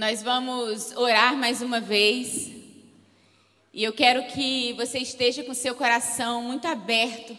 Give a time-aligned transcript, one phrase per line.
[0.00, 2.50] Nós vamos orar mais uma vez.
[3.70, 7.36] E eu quero que você esteja com seu coração muito aberto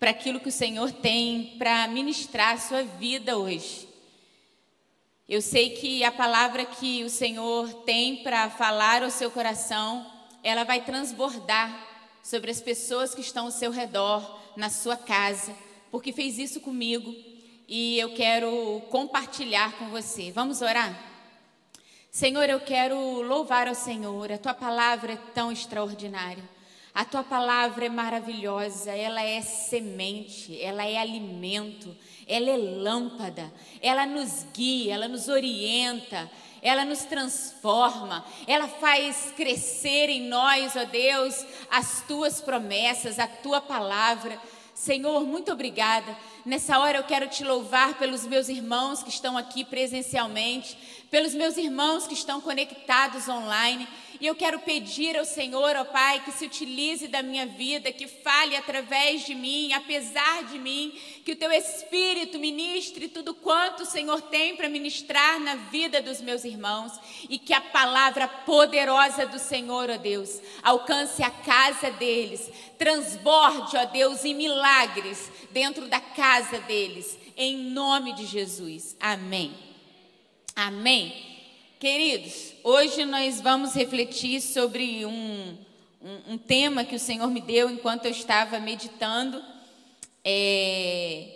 [0.00, 3.86] para aquilo que o Senhor tem para ministrar a sua vida hoje.
[5.28, 10.04] Eu sei que a palavra que o Senhor tem para falar ao seu coração,
[10.42, 11.86] ela vai transbordar
[12.20, 15.54] sobre as pessoas que estão ao seu redor, na sua casa,
[15.88, 17.14] porque fez isso comigo
[17.68, 20.32] e eu quero compartilhar com você.
[20.32, 21.11] Vamos orar?
[22.14, 26.44] Senhor, eu quero louvar ao Senhor, a tua palavra é tão extraordinária.
[26.94, 31.96] A tua palavra é maravilhosa, ela é semente, ela é alimento,
[32.28, 36.30] ela é lâmpada, ela nos guia, ela nos orienta,
[36.60, 43.58] ela nos transforma, ela faz crescer em nós, ó Deus, as tuas promessas, a tua
[43.58, 44.38] palavra.
[44.74, 46.14] Senhor, muito obrigada.
[46.44, 50.76] Nessa hora eu quero te louvar pelos meus irmãos que estão aqui presencialmente,
[51.12, 53.86] pelos meus irmãos que estão conectados online.
[54.18, 58.06] E eu quero pedir ao Senhor, ó Pai, que se utilize da minha vida, que
[58.06, 63.86] fale através de mim, apesar de mim, que o teu Espírito ministre tudo quanto o
[63.86, 66.92] Senhor tem para ministrar na vida dos meus irmãos
[67.28, 73.84] e que a palavra poderosa do Senhor, ó Deus, alcance a casa deles, transborde, ó
[73.84, 78.96] Deus, em milagres dentro da casa deles, em nome de Jesus.
[78.98, 79.71] Amém.
[80.54, 81.14] Amém.
[81.80, 85.56] Queridos, hoje nós vamos refletir sobre um,
[86.02, 89.42] um, um, tema que o Senhor me deu enquanto eu estava meditando.
[90.22, 91.26] É,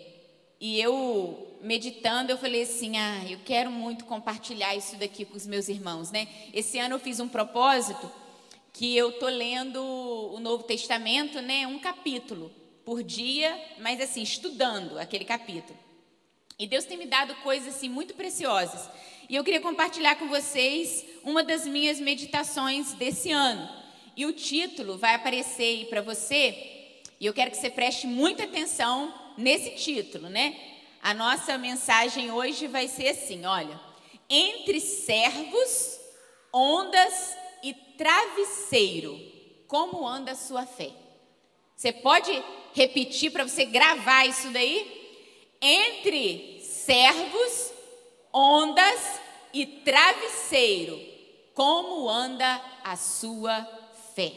[0.60, 5.46] e eu, meditando, eu falei assim: ah, eu quero muito compartilhar isso daqui com os
[5.46, 6.28] meus irmãos, né?
[6.52, 8.12] Esse ano eu fiz um propósito
[8.74, 11.66] que eu tô lendo o Novo Testamento, né?
[11.66, 12.52] Um capítulo
[12.84, 15.85] por dia, mas assim, estudando aquele capítulo.
[16.58, 18.88] E Deus tem me dado coisas assim muito preciosas.
[19.28, 23.68] E eu queria compartilhar com vocês uma das minhas meditações desse ano.
[24.16, 28.44] E o título vai aparecer aí para você, e eu quero que você preste muita
[28.44, 30.56] atenção nesse título, né?
[31.02, 33.78] A nossa mensagem hoje vai ser assim, olha:
[34.28, 35.98] entre servos,
[36.52, 39.20] ondas e travesseiro,
[39.66, 40.90] como anda a sua fé?
[41.74, 42.30] Você pode
[42.74, 44.94] repetir para você gravar isso daí?
[45.60, 46.55] Entre
[46.86, 47.72] servos,
[48.32, 49.20] ondas
[49.52, 51.00] e travesseiro,
[51.52, 53.66] como anda a sua
[54.14, 54.32] fé.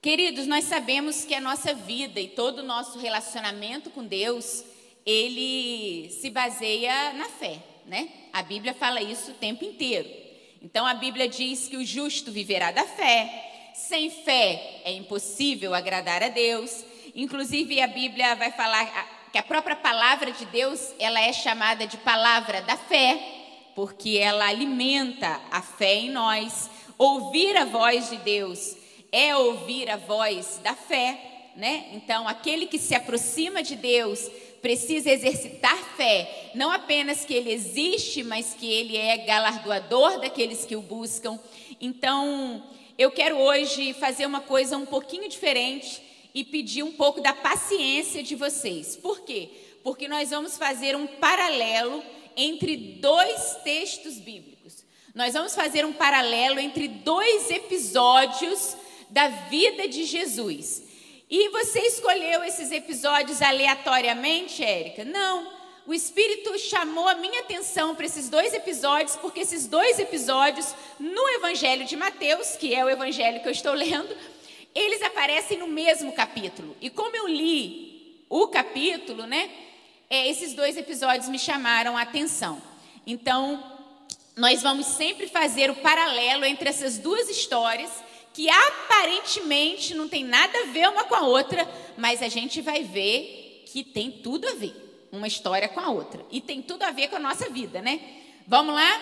[0.00, 4.64] Queridos, nós sabemos que a nossa vida e todo o nosso relacionamento com Deus,
[5.04, 8.08] ele se baseia na fé, né?
[8.32, 10.08] A Bíblia fala isso o tempo inteiro.
[10.62, 13.72] Então a Bíblia diz que o justo viverá da fé.
[13.74, 16.84] Sem fé é impossível agradar a Deus.
[17.12, 21.96] Inclusive a Bíblia vai falar que a própria palavra de Deus, ela é chamada de
[21.98, 23.18] palavra da fé,
[23.74, 26.70] porque ela alimenta a fé em nós.
[26.96, 28.76] Ouvir a voz de Deus
[29.12, 31.86] é ouvir a voz da fé, né?
[31.92, 34.30] Então, aquele que se aproxima de Deus
[34.62, 40.74] precisa exercitar fé, não apenas que ele existe, mas que ele é galardoador daqueles que
[40.74, 41.38] o buscam.
[41.80, 42.64] Então,
[42.98, 46.05] eu quero hoje fazer uma coisa um pouquinho diferente
[46.36, 48.94] e pedir um pouco da paciência de vocês.
[48.94, 49.48] Por quê?
[49.82, 52.04] Porque nós vamos fazer um paralelo
[52.36, 54.84] entre dois textos bíblicos.
[55.14, 58.76] Nós vamos fazer um paralelo entre dois episódios
[59.08, 60.82] da vida de Jesus.
[61.30, 65.06] E você escolheu esses episódios aleatoriamente, Érica?
[65.06, 65.56] Não.
[65.86, 71.28] O Espírito chamou a minha atenção para esses dois episódios, porque esses dois episódios, no
[71.30, 74.14] Evangelho de Mateus, que é o evangelho que eu estou lendo,
[74.76, 76.76] eles aparecem no mesmo capítulo.
[76.82, 79.50] E como eu li o capítulo, né?
[80.10, 82.60] É, esses dois episódios me chamaram a atenção.
[83.06, 83.62] Então,
[84.36, 87.90] nós vamos sempre fazer o paralelo entre essas duas histórias
[88.34, 91.66] que aparentemente não tem nada a ver uma com a outra,
[91.96, 96.22] mas a gente vai ver que tem tudo a ver uma história com a outra
[96.30, 97.98] e tem tudo a ver com a nossa vida, né?
[98.46, 99.00] Vamos lá?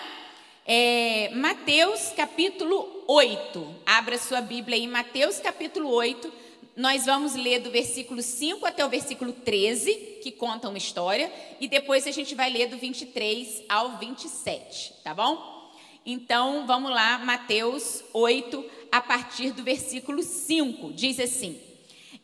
[0.67, 3.75] É, Mateus capítulo 8.
[3.85, 6.33] Abra sua Bíblia aí, Mateus capítulo 8.
[6.75, 11.31] Nós vamos ler do versículo 5 até o versículo 13, que conta uma história,
[11.61, 15.71] e depois a gente vai ler do 23 ao 27, tá bom?
[16.03, 21.61] Então, vamos lá, Mateus 8, a partir do versículo 5, diz assim: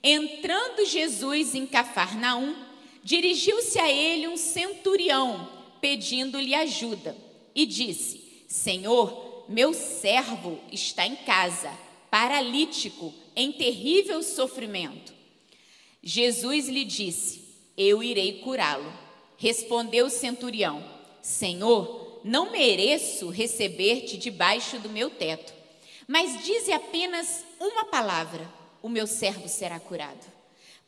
[0.04, 2.56] Entrando Jesus em Cafarnaum,
[3.04, 5.48] dirigiu-se a ele um centurião,
[5.80, 7.16] pedindo-lhe ajuda,
[7.54, 8.21] e disse:
[8.52, 11.72] Senhor, meu servo está em casa,
[12.10, 15.14] paralítico, em terrível sofrimento.
[16.04, 17.46] Jesus lhe disse:
[17.78, 18.92] Eu irei curá-lo.
[19.38, 20.84] Respondeu o centurião:
[21.22, 25.54] Senhor, não mereço receber-te debaixo do meu teto.
[26.06, 30.30] Mas dize apenas uma palavra, o meu servo será curado.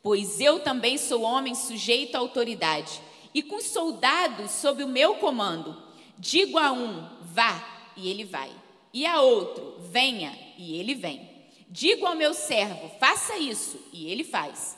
[0.02, 3.00] Pois eu também sou homem sujeito à autoridade,
[3.32, 5.93] e com soldados sob o meu comando.
[6.18, 8.50] Digo a um, vá, e ele vai.
[8.92, 11.28] E a outro, venha, e ele vem.
[11.68, 14.76] Digo ao meu servo, faça isso, e ele faz.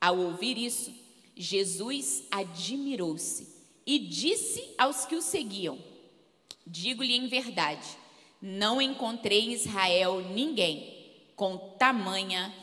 [0.00, 0.92] Ao ouvir isso,
[1.36, 3.48] Jesus admirou-se
[3.86, 5.78] e disse aos que o seguiam:
[6.66, 7.86] Digo-lhe em verdade,
[8.40, 11.00] não encontrei em Israel ninguém
[11.36, 12.54] com tamanha.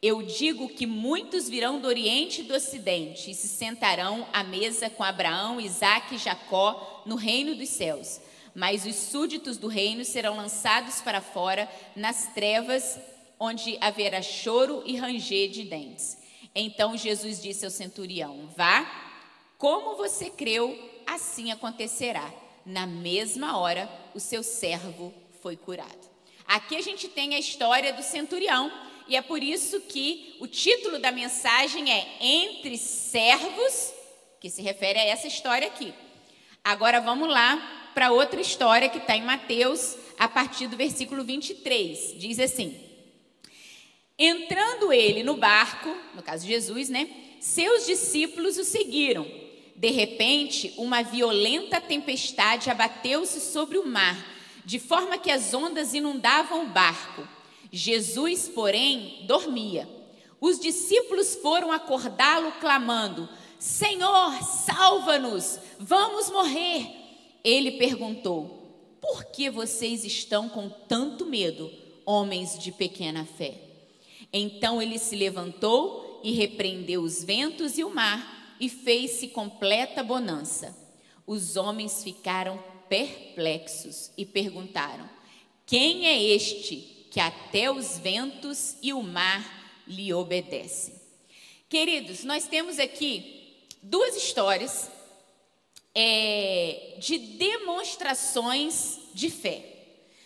[0.00, 4.88] Eu digo que muitos virão do Oriente e do Ocidente e se sentarão à mesa
[4.88, 8.20] com Abraão, Isaque e Jacó no reino dos céus.
[8.54, 12.98] Mas os súditos do reino serão lançados para fora nas trevas,
[13.40, 16.16] onde haverá choro e ranger de dentes.
[16.54, 18.86] Então Jesus disse ao centurião: Vá,
[19.58, 22.32] como você creu, assim acontecerá.
[22.64, 25.12] Na mesma hora, o seu servo
[25.42, 26.08] foi curado.
[26.46, 28.70] Aqui a gente tem a história do centurião,
[29.08, 33.92] e é por isso que o título da mensagem é Entre Servos,
[34.38, 35.94] que se refere a essa história aqui.
[36.62, 42.18] Agora vamos lá para outra história que está em Mateus, a partir do versículo 23.
[42.18, 42.78] Diz assim:
[44.18, 47.08] Entrando ele no barco, no caso de Jesus, né?
[47.40, 49.26] Seus discípulos o seguiram.
[49.74, 54.16] De repente, uma violenta tempestade abateu-se sobre o mar,
[54.64, 57.37] de forma que as ondas inundavam o barco.
[57.70, 59.88] Jesus, porém, dormia.
[60.40, 63.28] Os discípulos foram acordá-lo, clamando:
[63.58, 66.86] Senhor, salva-nos, vamos morrer.
[67.42, 71.70] Ele perguntou: Por que vocês estão com tanto medo,
[72.04, 73.60] homens de pequena fé?
[74.32, 80.76] Então ele se levantou e repreendeu os ventos e o mar e fez-se completa bonança.
[81.26, 85.08] Os homens ficaram perplexos e perguntaram:
[85.66, 89.44] Quem é este que até os ventos e o mar
[89.86, 90.94] lhe obedecem?
[91.68, 94.90] Queridos, nós temos aqui duas histórias
[95.94, 99.62] é, de demonstrações de fé.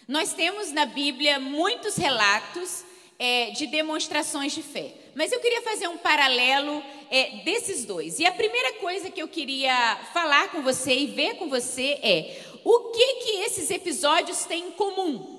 [0.07, 2.85] Nós temos na Bíblia muitos relatos
[3.19, 4.95] é, de demonstrações de fé.
[5.15, 8.19] Mas eu queria fazer um paralelo é, desses dois.
[8.19, 12.43] E a primeira coisa que eu queria falar com você e ver com você é
[12.65, 15.32] o que que esses episódios têm em comum?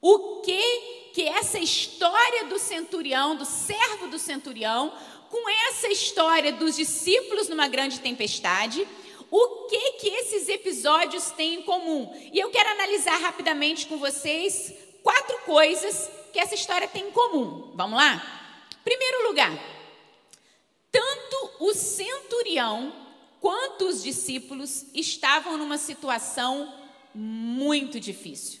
[0.00, 4.92] O que que essa história do centurião, do servo do centurião,
[5.28, 8.86] com essa história dos discípulos numa grande tempestade,
[9.30, 12.12] o que que esses episódios têm em comum?
[12.32, 17.72] E eu quero analisar rapidamente com vocês quatro coisas que essa história tem em comum.
[17.74, 18.66] Vamos lá?
[18.82, 19.52] Primeiro lugar,
[20.90, 22.92] tanto o centurião
[23.40, 26.72] quanto os discípulos estavam numa situação
[27.14, 28.59] muito difícil.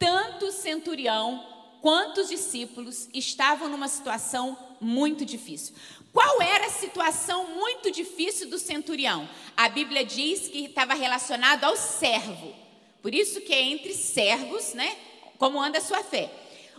[0.00, 1.46] Tanto o centurião
[1.82, 5.74] quanto os discípulos estavam numa situação muito difícil.
[6.10, 9.28] Qual era a situação muito difícil do centurião?
[9.54, 12.54] A Bíblia diz que estava relacionado ao servo.
[13.02, 14.96] Por isso que é entre servos, né?
[15.38, 16.32] Como anda a sua fé.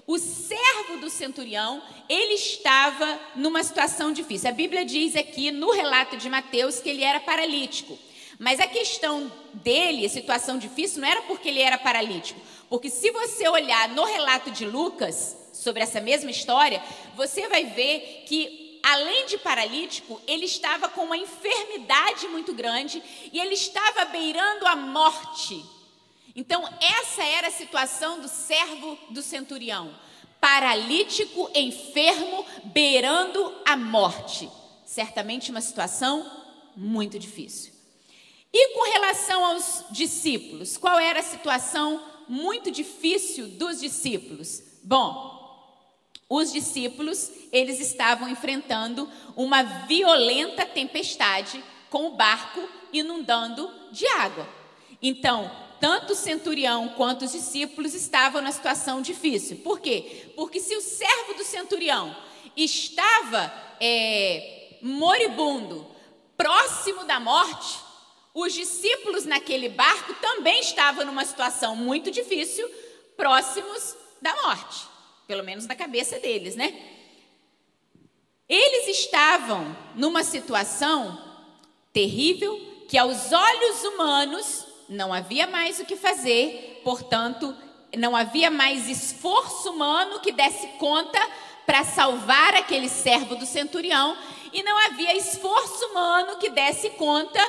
[0.07, 1.79] O servo do centurião,
[2.09, 4.49] ele estava numa situação difícil.
[4.49, 7.99] A Bíblia diz aqui no relato de Mateus que ele era paralítico.
[8.41, 12.41] Mas a questão dele, a situação difícil, não era porque ele era paralítico.
[12.67, 16.81] Porque se você olhar no relato de Lucas, sobre essa mesma história,
[17.15, 23.39] você vai ver que, além de paralítico, ele estava com uma enfermidade muito grande e
[23.39, 25.63] ele estava beirando a morte.
[26.35, 29.93] Então, essa era a situação do servo do centurião:
[30.39, 34.49] paralítico, enfermo, beirando a morte.
[34.83, 36.25] Certamente uma situação
[36.75, 37.70] muito difícil.
[38.53, 44.61] E com relação aos discípulos, qual era a situação muito difícil dos discípulos?
[44.83, 45.39] Bom,
[46.29, 52.61] os discípulos, eles estavam enfrentando uma violenta tempestade com o barco
[52.93, 54.47] inundando de água.
[55.01, 59.57] Então, tanto o centurião quanto os discípulos estavam na situação difícil.
[59.57, 60.31] Por quê?
[60.35, 62.15] Porque se o servo do centurião
[62.55, 65.85] estava é, moribundo,
[66.37, 67.90] próximo da morte,
[68.33, 72.69] os discípulos naquele barco também estavam numa situação muito difícil,
[73.17, 74.87] próximos da morte,
[75.27, 76.73] pelo menos na cabeça deles, né?
[78.47, 81.21] Eles estavam numa situação
[81.93, 87.55] terrível que aos olhos humanos não havia mais o que fazer, portanto,
[87.97, 91.19] não havia mais esforço humano que desse conta
[91.65, 94.17] para salvar aquele servo do centurião,
[94.51, 97.39] e não havia esforço humano que desse conta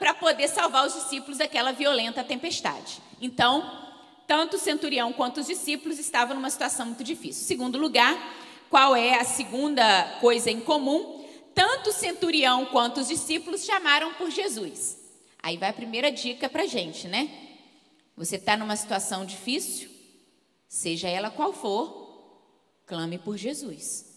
[0.00, 3.02] para poder salvar os discípulos daquela violenta tempestade.
[3.20, 3.88] Então,
[4.26, 7.46] tanto o centurião quanto os discípulos estavam numa situação muito difícil.
[7.46, 8.16] Segundo lugar,
[8.70, 11.28] qual é a segunda coisa em comum?
[11.54, 14.96] Tanto o centurião quanto os discípulos chamaram por Jesus.
[15.42, 17.30] Aí vai a primeira dica para a gente, né?
[18.16, 19.90] Você está numa situação difícil,
[20.66, 22.40] seja ela qual for,
[22.86, 24.10] clame por Jesus.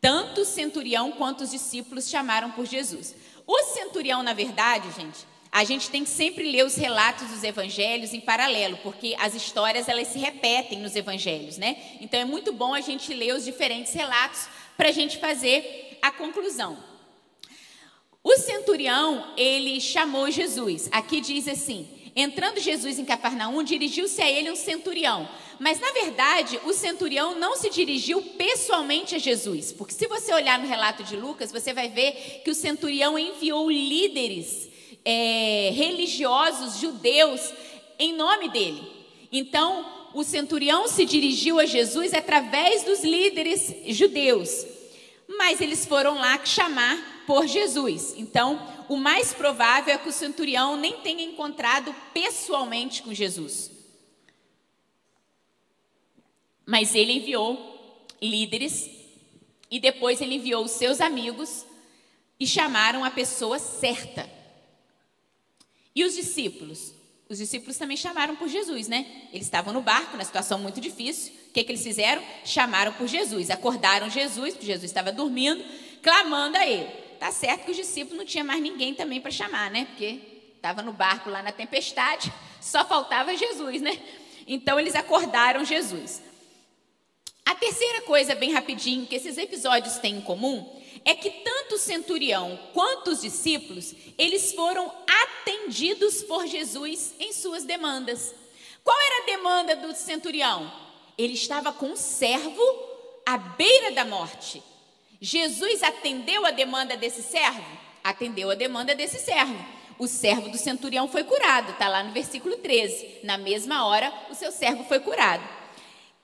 [0.00, 3.14] Tanto o centurião quanto os discípulos chamaram por Jesus.
[3.46, 8.12] O centurião, na verdade, gente, a gente tem que sempre ler os relatos dos evangelhos
[8.12, 11.76] em paralelo, porque as histórias elas se repetem nos evangelhos, né?
[12.00, 16.10] Então é muito bom a gente ler os diferentes relatos para a gente fazer a
[16.10, 16.76] conclusão.
[18.22, 20.88] O centurião, ele chamou Jesus.
[20.90, 25.28] Aqui diz assim: entrando Jesus em Cafarnaum, dirigiu-se a ele um centurião.
[25.58, 30.58] Mas, na verdade, o centurião não se dirigiu pessoalmente a Jesus, porque se você olhar
[30.58, 34.68] no relato de Lucas, você vai ver que o centurião enviou líderes
[35.04, 37.52] é, religiosos judeus
[37.98, 38.82] em nome dele.
[39.30, 44.64] Então, o centurião se dirigiu a Jesus através dos líderes judeus,
[45.38, 48.14] mas eles foram lá chamar por Jesus.
[48.16, 53.73] Então, o mais provável é que o centurião nem tenha encontrado pessoalmente com Jesus.
[56.66, 58.90] Mas ele enviou líderes
[59.70, 61.64] e depois ele enviou os seus amigos
[62.38, 64.28] e chamaram a pessoa certa.
[65.94, 66.92] E os discípulos?
[67.28, 69.28] Os discípulos também chamaram por Jesus, né?
[69.32, 71.32] Eles estavam no barco, na situação muito difícil.
[71.48, 72.22] O que, que eles fizeram?
[72.44, 73.50] Chamaram por Jesus.
[73.50, 75.64] Acordaram Jesus, porque Jesus estava dormindo,
[76.02, 76.88] clamando a ele.
[77.18, 79.86] Tá certo que os discípulos não tinha mais ninguém também para chamar, né?
[79.86, 80.20] Porque
[80.56, 83.98] estava no barco lá na tempestade, só faltava Jesus, né?
[84.46, 86.22] Então eles acordaram Jesus.
[87.46, 91.78] A terceira coisa, bem rapidinho, que esses episódios têm em comum é que tanto o
[91.78, 98.34] centurião quanto os discípulos, eles foram atendidos por Jesus em suas demandas.
[98.82, 100.72] Qual era a demanda do centurião?
[101.18, 102.62] Ele estava com um servo
[103.26, 104.62] à beira da morte.
[105.20, 107.64] Jesus atendeu a demanda desse servo?
[108.02, 109.56] Atendeu a demanda desse servo.
[109.98, 113.20] O servo do centurião foi curado, está lá no versículo 13.
[113.22, 115.63] Na mesma hora, o seu servo foi curado.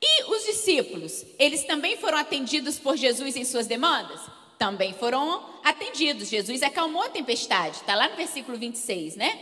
[0.03, 4.21] E os discípulos, eles também foram atendidos por Jesus em suas demandas?
[4.59, 6.29] Também foram atendidos.
[6.29, 9.39] Jesus acalmou a tempestade, está lá no versículo 26, né?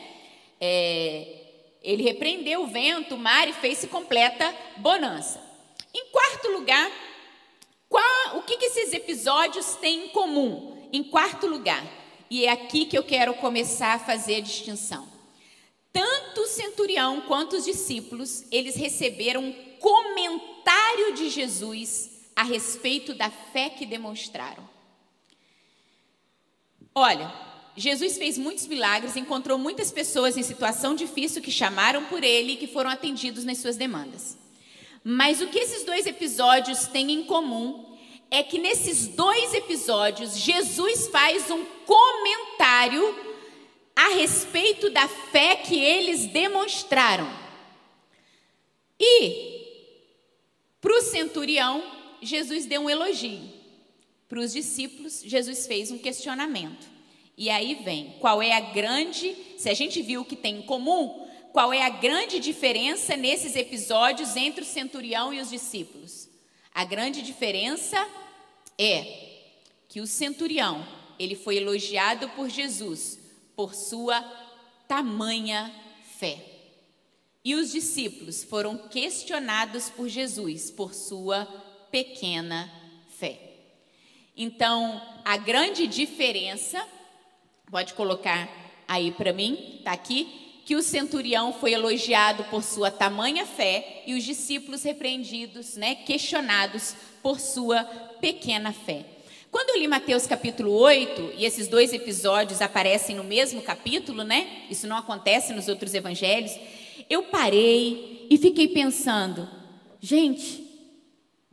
[0.60, 1.38] É,
[1.82, 5.40] ele repreendeu o vento, o mar e fez-se completa bonança.
[5.94, 6.90] Em quarto lugar,
[7.88, 10.88] qual, o que, que esses episódios têm em comum?
[10.92, 11.84] Em quarto lugar,
[12.30, 15.08] e é aqui que eu quero começar a fazer a distinção.
[15.92, 23.68] Tanto o centurião quanto os discípulos, eles receberam comentário de Jesus a respeito da fé
[23.70, 24.68] que demonstraram.
[26.94, 27.32] Olha,
[27.76, 32.56] Jesus fez muitos milagres, encontrou muitas pessoas em situação difícil que chamaram por ele e
[32.56, 34.36] que foram atendidos nas suas demandas.
[35.04, 37.96] Mas o que esses dois episódios têm em comum
[38.30, 43.16] é que nesses dois episódios Jesus faz um comentário
[43.96, 47.28] a respeito da fé que eles demonstraram.
[49.00, 49.57] E
[50.88, 51.84] para o centurião,
[52.22, 53.42] Jesus deu um elogio.
[54.26, 56.88] Para os discípulos, Jesus fez um questionamento.
[57.36, 60.62] E aí vem, qual é a grande, se a gente viu o que tem em
[60.62, 66.26] comum, qual é a grande diferença nesses episódios entre o centurião e os discípulos?
[66.74, 68.08] A grande diferença
[68.78, 69.42] é
[69.90, 73.18] que o centurião, ele foi elogiado por Jesus
[73.54, 74.22] por sua
[74.88, 75.70] tamanha
[76.18, 76.47] fé.
[77.44, 81.44] E os discípulos foram questionados por Jesus por sua
[81.90, 82.70] pequena
[83.18, 83.40] fé.
[84.36, 86.84] Então, a grande diferença,
[87.70, 88.48] pode colocar
[88.86, 94.14] aí para mim, está aqui, que o centurião foi elogiado por sua tamanha fé e
[94.14, 97.84] os discípulos repreendidos, né, questionados por sua
[98.20, 99.04] pequena fé.
[99.50, 104.66] Quando eu li Mateus capítulo 8, e esses dois episódios aparecem no mesmo capítulo, né?
[104.68, 106.52] Isso não acontece nos outros evangelhos
[107.08, 109.48] eu parei e fiquei pensando,
[110.00, 110.64] gente,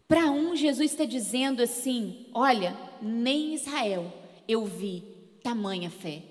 [0.07, 4.11] para um Jesus está dizendo assim: olha, nem Israel
[4.47, 5.03] eu vi
[5.43, 6.21] tamanha fé.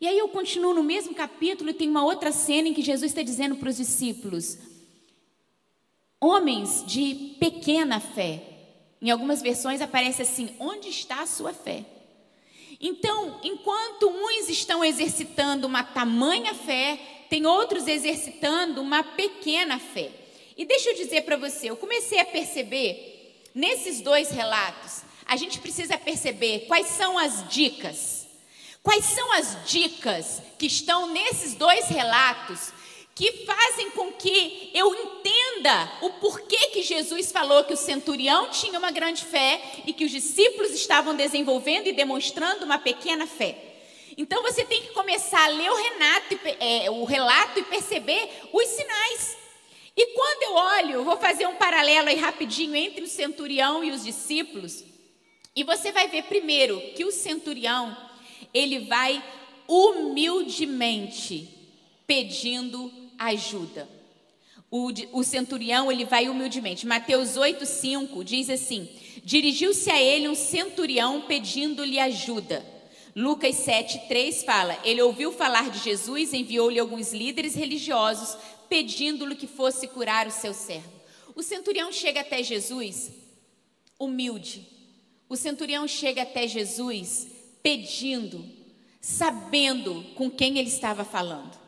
[0.00, 3.10] E aí eu continuo no mesmo capítulo e tem uma outra cena em que Jesus
[3.10, 4.58] está dizendo para os discípulos:
[6.20, 8.50] homens de pequena fé.
[9.00, 11.84] Em algumas versões aparece assim: onde está a sua fé?
[12.80, 20.10] Então, enquanto uns estão exercitando uma tamanha fé, tem outros exercitando uma pequena fé.
[20.56, 25.58] E deixa eu dizer para você, eu comecei a perceber nesses dois relatos, a gente
[25.58, 28.24] precisa perceber quais são as dicas.
[28.82, 32.70] Quais são as dicas que estão nesses dois relatos
[33.14, 38.78] que fazem com que eu entenda o porquê que Jesus falou que o centurião tinha
[38.78, 43.73] uma grande fé e que os discípulos estavam desenvolvendo e demonstrando uma pequena fé.
[44.16, 48.66] Então você tem que começar a ler o, Renato, é, o relato e perceber os
[48.68, 49.36] sinais.
[49.96, 54.04] E quando eu olho, vou fazer um paralelo aí rapidinho entre o centurião e os
[54.04, 54.84] discípulos.
[55.54, 57.96] E você vai ver primeiro que o centurião,
[58.52, 59.22] ele vai
[59.68, 61.48] humildemente
[62.06, 63.88] pedindo ajuda.
[64.70, 66.86] O, o centurião, ele vai humildemente.
[66.86, 68.88] Mateus 8,5 diz assim:
[69.22, 72.73] Dirigiu-se a ele um centurião pedindo-lhe ajuda.
[73.14, 78.36] Lucas 7,3 fala: Ele ouviu falar de Jesus, enviou-lhe alguns líderes religiosos,
[78.68, 80.92] pedindo-lhe que fosse curar o seu servo.
[81.34, 83.12] O centurião chega até Jesus
[83.98, 84.68] humilde.
[85.28, 87.28] O centurião chega até Jesus
[87.62, 88.44] pedindo,
[89.00, 91.58] sabendo com quem ele estava falando.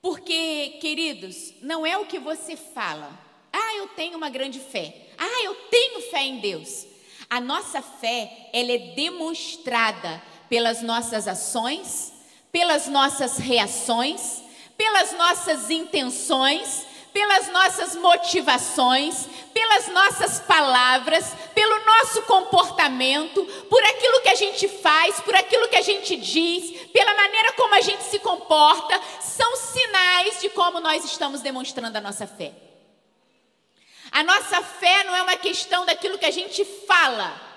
[0.00, 3.18] Porque, queridos, não é o que você fala.
[3.52, 5.08] Ah, eu tenho uma grande fé.
[5.16, 6.86] Ah, eu tenho fé em Deus.
[7.30, 12.12] A nossa fé, ela é demonstrada pelas nossas ações,
[12.52, 14.42] pelas nossas reações,
[14.76, 24.28] pelas nossas intenções, pelas nossas motivações, pelas nossas palavras, pelo nosso comportamento, por aquilo que
[24.28, 28.18] a gente faz, por aquilo que a gente diz, pela maneira como a gente se
[28.18, 32.52] comporta, são sinais de como nós estamos demonstrando a nossa fé.
[34.10, 37.51] A nossa fé não é uma questão daquilo que a gente fala,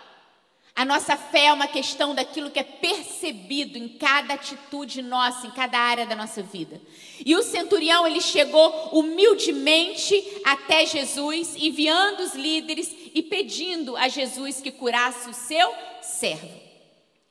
[0.76, 5.52] a nossa fé é uma questão daquilo que é percebido em cada atitude nossa, em
[5.52, 6.82] cada área da nossa vida.
[7.26, 14.60] E o centurião, ele chegou humildemente até Jesus, enviando os líderes e pedindo a Jesus
[14.60, 16.62] que curasse o seu servo.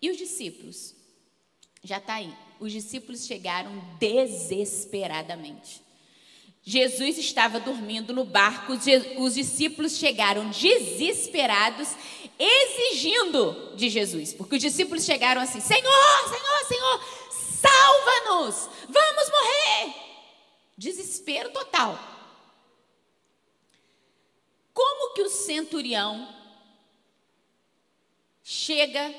[0.00, 0.94] E os discípulos?
[1.82, 2.32] Já está aí.
[2.58, 5.83] Os discípulos chegaram desesperadamente.
[6.66, 8.72] Jesus estava dormindo no barco,
[9.18, 11.94] os discípulos chegaram desesperados,
[12.38, 17.04] exigindo de Jesus, porque os discípulos chegaram assim: Senhor, Senhor, Senhor,
[17.60, 19.94] salva-nos, vamos morrer.
[20.76, 21.98] Desespero total.
[24.72, 26.34] Como que o centurião
[28.42, 29.14] chega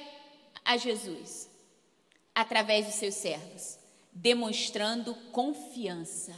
[0.66, 1.48] a Jesus?
[2.34, 3.78] Através dos seus servos,
[4.12, 6.36] demonstrando confiança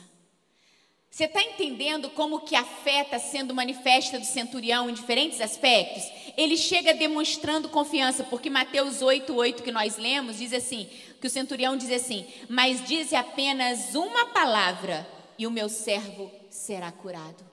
[1.10, 6.04] você está entendendo como que a fé está sendo manifesta do centurião em diferentes aspectos?
[6.38, 10.88] Ele chega demonstrando confiança, porque Mateus 8, 8 que nós lemos, diz assim,
[11.20, 16.92] que o centurião diz assim, mas diz apenas uma palavra e o meu servo será
[16.92, 17.44] curado.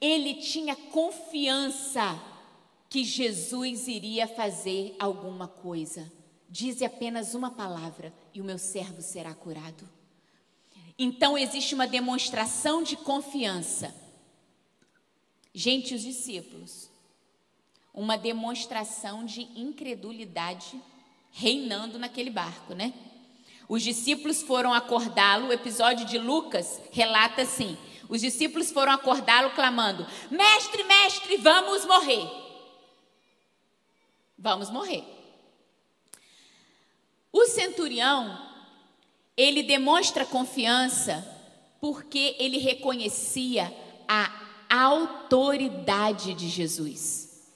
[0.00, 2.20] Ele tinha confiança
[2.88, 6.12] que Jesus iria fazer alguma coisa.
[6.48, 9.88] Diz apenas uma palavra e o meu servo será curado.
[10.98, 13.94] Então existe uma demonstração de confiança.
[15.52, 16.90] Gente, os discípulos,
[17.92, 20.80] uma demonstração de incredulidade
[21.32, 22.92] reinando naquele barco, né?
[23.68, 27.76] Os discípulos foram acordá-lo, o episódio de Lucas relata assim:
[28.08, 32.28] os discípulos foram acordá-lo clamando: Mestre, mestre, vamos morrer.
[34.36, 35.04] Vamos morrer.
[37.32, 38.53] O centurião
[39.36, 41.26] ele demonstra confiança
[41.80, 43.72] porque ele reconhecia
[44.08, 44.30] a
[44.70, 47.52] autoridade de Jesus.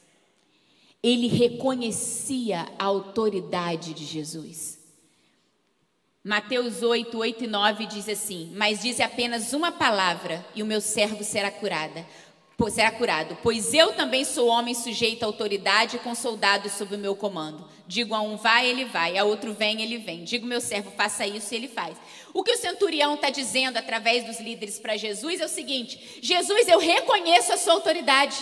[1.03, 4.79] Ele reconhecia a autoridade de Jesus.
[6.25, 10.81] Mateus 8, 8 e 9 diz assim: Mas diz apenas uma palavra e o meu
[10.81, 12.05] servo será curada
[12.69, 17.15] será curado, pois eu também sou homem sujeito à autoridade com soldados sob o meu
[17.15, 17.65] comando.
[17.87, 20.25] Digo a um vai, ele vai, a outro vem, ele vem.
[20.25, 21.97] Digo meu servo, faça isso, ele faz.
[22.35, 26.67] O que o centurião está dizendo através dos líderes para Jesus é o seguinte: Jesus,
[26.67, 28.37] eu reconheço a sua autoridade.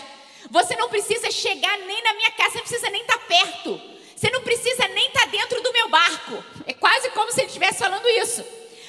[0.51, 3.81] Você não precisa chegar nem na minha casa, você não precisa nem estar tá perto.
[4.17, 6.43] Você não precisa nem estar tá dentro do meu barco.
[6.67, 8.43] É quase como se ele estivesse falando isso.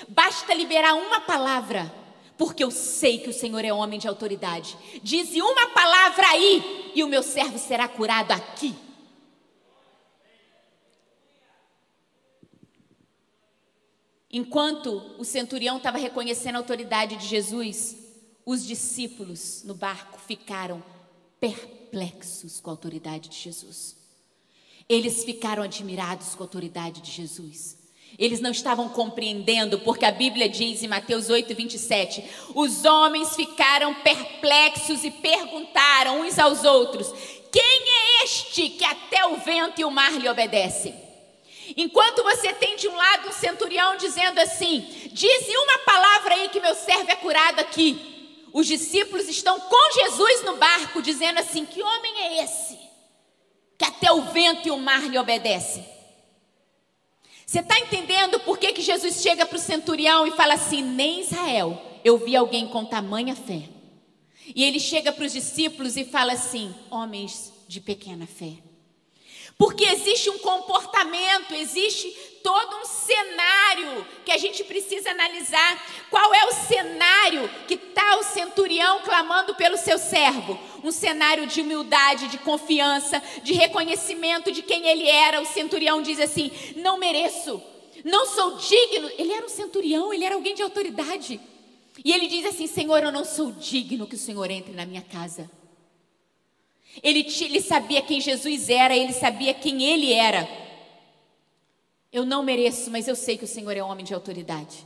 [0.07, 2.06] Basta liberar uma palavra
[2.37, 4.77] porque eu sei que o Senhor é homem de autoridade.
[5.01, 8.75] Dize uma palavra aí, e o meu servo será curado aqui.
[14.31, 17.95] Enquanto o centurião estava reconhecendo a autoridade de Jesus,
[18.45, 20.83] os discípulos no barco ficaram
[21.39, 23.95] perplexos com a autoridade de Jesus.
[24.87, 27.76] Eles ficaram admirados com a autoridade de Jesus.
[28.17, 32.23] Eles não estavam compreendendo, porque a Bíblia diz em Mateus 8, 27:
[32.55, 37.13] os homens ficaram perplexos e perguntaram uns aos outros:
[37.51, 40.95] quem é este que até o vento e o mar lhe obedecem?
[41.75, 44.79] Enquanto você tem de um lado um centurião dizendo assim:
[45.11, 48.15] Dize uma palavra aí que meu servo é curado aqui.
[48.53, 52.77] Os discípulos estão com Jesus no barco, dizendo assim: Que homem é esse?
[53.77, 55.96] Que até o vento e o mar lhe obedecem.
[57.47, 61.21] Você está entendendo por que, que Jesus chega para o centurião e fala assim: Nem
[61.21, 63.69] Israel eu vi alguém com tamanha fé.
[64.53, 68.66] E ele chega para os discípulos e fala assim: Homens de pequena fé.
[69.57, 72.09] Porque existe um comportamento, existe
[72.43, 75.83] todo um cenário que a gente precisa analisar.
[76.11, 80.59] Qual é o cenário que está o centurião clamando pelo seu servo?
[80.83, 85.41] Um cenário de humildade, de confiança, de reconhecimento de quem ele era.
[85.41, 87.61] O centurião diz assim: Não mereço,
[88.05, 89.09] não sou digno.
[89.17, 91.41] Ele era um centurião, ele era alguém de autoridade.
[92.05, 95.01] E ele diz assim: Senhor, eu não sou digno que o Senhor entre na minha
[95.01, 95.49] casa.
[97.03, 100.47] Ele, ele sabia quem Jesus era, ele sabia quem ele era.
[102.11, 104.85] Eu não mereço, mas eu sei que o Senhor é homem de autoridade.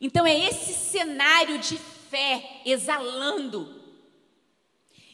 [0.00, 1.78] Então é esse cenário de
[2.10, 3.80] fé exalando.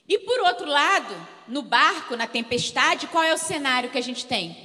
[0.09, 1.15] E por outro lado,
[1.47, 4.57] no barco, na tempestade, qual é o cenário que a gente tem?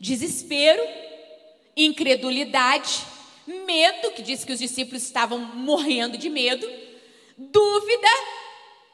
[0.00, 0.82] Desespero,
[1.76, 3.04] incredulidade,
[3.46, 6.66] medo, que diz que os discípulos estavam morrendo de medo,
[7.36, 8.08] dúvida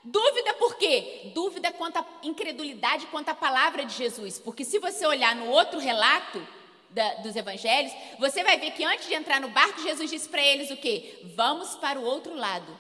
[0.05, 1.31] Dúvida por quê?
[1.33, 4.39] Dúvida quanto à incredulidade quanto à palavra de Jesus.
[4.39, 6.45] Porque se você olhar no outro relato
[6.91, 10.43] da, dos evangelhos, você vai ver que antes de entrar no barco, Jesus disse para
[10.43, 11.21] eles o quê?
[11.37, 12.77] Vamos para o outro lado.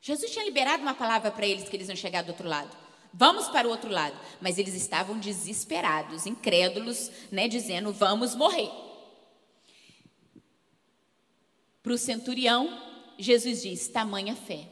[0.00, 2.76] Jesus tinha liberado uma palavra para eles que eles iam chegar do outro lado.
[3.14, 4.16] Vamos para o outro lado.
[4.40, 8.70] Mas eles estavam desesperados, incrédulos, né, dizendo: vamos morrer.
[11.82, 12.78] Para o centurião,
[13.18, 14.66] Jesus diz: tamanha fé.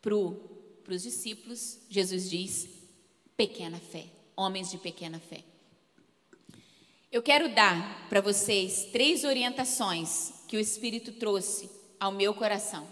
[0.00, 0.53] Para o
[0.84, 2.68] para os discípulos, Jesus diz:
[3.36, 4.04] pequena fé,
[4.36, 5.42] homens de pequena fé.
[7.10, 12.86] Eu quero dar para vocês três orientações que o Espírito trouxe ao meu coração.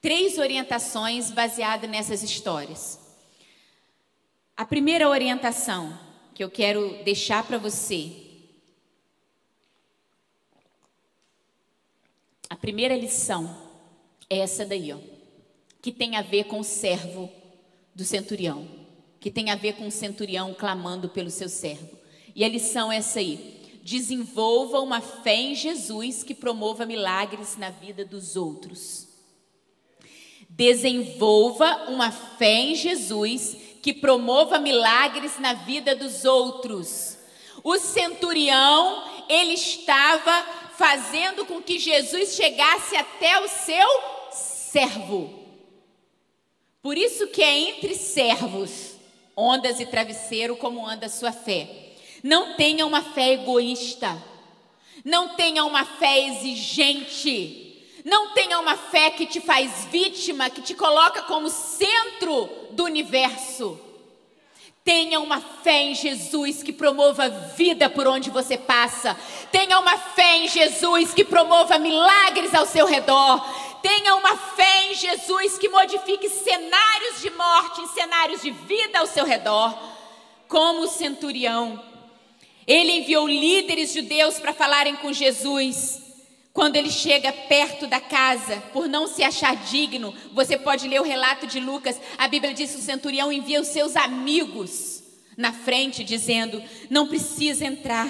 [0.00, 2.98] Três orientações baseadas nessas histórias.
[4.56, 5.98] A primeira orientação
[6.34, 8.12] que eu quero deixar para você,
[12.50, 13.70] a primeira lição
[14.28, 15.11] é essa daí, ó
[15.82, 17.28] que tem a ver com o servo
[17.92, 18.68] do centurião,
[19.18, 21.98] que tem a ver com o centurião clamando pelo seu servo.
[22.34, 27.70] E a lição é essa aí: desenvolva uma fé em Jesus que promova milagres na
[27.70, 29.08] vida dos outros.
[30.48, 37.18] Desenvolva uma fé em Jesus que promova milagres na vida dos outros.
[37.64, 40.42] O centurião, ele estava
[40.76, 43.88] fazendo com que Jesus chegasse até o seu
[44.30, 45.41] servo.
[46.82, 48.96] Por isso que é entre servos,
[49.36, 51.68] ondas e travesseiro, como anda a sua fé.
[52.22, 54.20] Não tenha uma fé egoísta.
[55.04, 57.72] Não tenha uma fé exigente.
[58.04, 63.78] Não tenha uma fé que te faz vítima, que te coloca como centro do universo.
[64.84, 69.16] Tenha uma fé em Jesus que promova vida por onde você passa.
[69.52, 73.40] Tenha uma fé em Jesus que promova milagres ao seu redor.
[73.82, 79.06] Tenha uma fé em Jesus que modifique cenários de morte em cenários de vida ao
[79.06, 79.76] seu redor,
[80.46, 81.82] como o centurião.
[82.66, 86.00] Ele enviou líderes judeus para falarem com Jesus.
[86.52, 91.04] Quando ele chega perto da casa, por não se achar digno, você pode ler o
[91.04, 92.00] relato de Lucas.
[92.16, 95.02] A Bíblia diz que o centurião envia os seus amigos
[95.36, 98.06] na frente, dizendo: Não precisa entrar.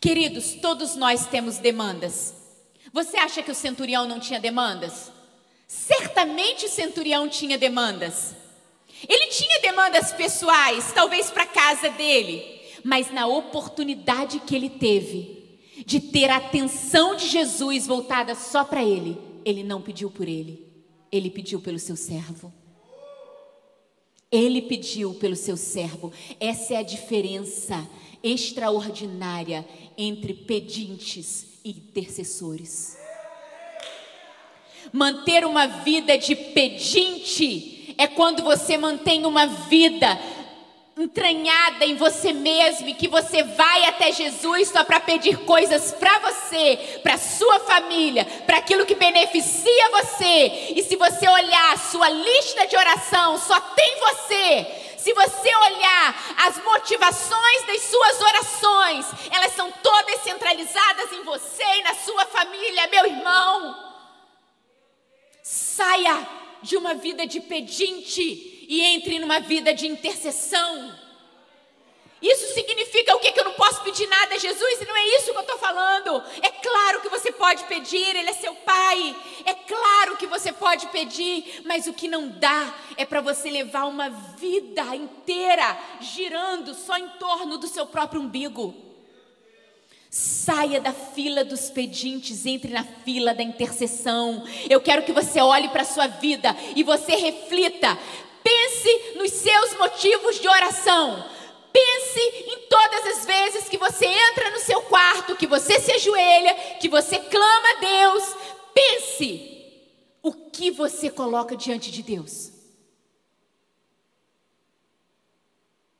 [0.00, 2.41] Queridos, todos nós temos demandas.
[2.92, 5.10] Você acha que o centurião não tinha demandas?
[5.66, 8.34] Certamente o centurião tinha demandas.
[9.08, 15.58] Ele tinha demandas pessoais, talvez para a casa dele, mas na oportunidade que ele teve
[15.86, 20.68] de ter a atenção de Jesus voltada só para ele, ele não pediu por ele,
[21.10, 22.52] ele pediu pelo seu servo.
[24.30, 26.12] Ele pediu pelo seu servo.
[26.38, 27.86] Essa é a diferença
[28.22, 32.98] extraordinária entre pedintes intercessores.
[34.92, 40.18] Manter uma vida de pedinte é quando você mantém uma vida
[40.98, 46.18] entranhada em você mesmo e que você vai até Jesus só para pedir coisas para
[46.18, 50.72] você, para sua família, para aquilo que beneficia você.
[50.76, 54.81] E se você olhar a sua lista de oração, só tem você.
[55.02, 61.82] Se você olhar as motivações das suas orações, elas são todas centralizadas em você e
[61.82, 63.92] na sua família, meu irmão.
[65.42, 66.24] Saia
[66.62, 68.20] de uma vida de pedinte
[68.68, 70.96] e entre numa vida de intercessão.
[72.22, 73.32] Isso significa o que?
[73.32, 75.58] Que eu não posso pedir nada a Jesus, e não é isso que eu estou
[75.58, 76.22] falando.
[76.40, 79.16] É claro que você pode pedir, Ele é seu Pai.
[79.44, 83.86] É claro que você pode pedir, mas o que não dá é para você levar
[83.86, 88.72] uma vida inteira girando só em torno do seu próprio umbigo.
[90.08, 94.44] Saia da fila dos pedintes, entre na fila da intercessão.
[94.70, 97.98] Eu quero que você olhe para a sua vida e você reflita.
[98.44, 101.24] Pense nos seus motivos de oração.
[101.72, 106.54] Pense em todas as vezes que você entra no seu quarto, que você se ajoelha,
[106.78, 108.36] que você clama a Deus.
[108.74, 109.52] Pense
[110.22, 112.52] o que você coloca diante de Deus.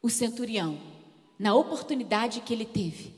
[0.03, 0.79] O centurião,
[1.39, 3.15] na oportunidade que ele teve,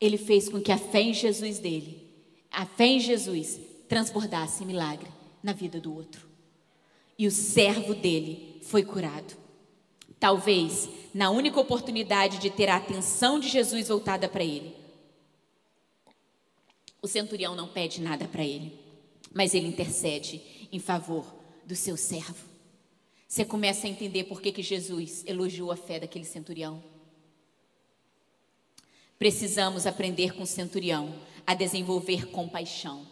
[0.00, 2.10] ele fez com que a fé em Jesus dele,
[2.50, 5.10] a fé em Jesus, transbordasse milagre
[5.42, 6.26] na vida do outro.
[7.18, 9.36] E o servo dele foi curado.
[10.20, 14.76] Talvez na única oportunidade de ter a atenção de Jesus voltada para ele.
[17.02, 18.78] O centurião não pede nada para ele,
[19.32, 22.48] mas ele intercede em favor do seu servo.
[23.26, 26.82] Você começa a entender por que, que Jesus elogiou a fé daquele centurião.
[29.18, 31.14] Precisamos aprender com o centurião
[31.46, 33.06] a desenvolver compaixão,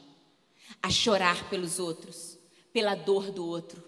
[0.83, 2.37] a chorar pelos outros,
[2.73, 3.83] pela dor do outro,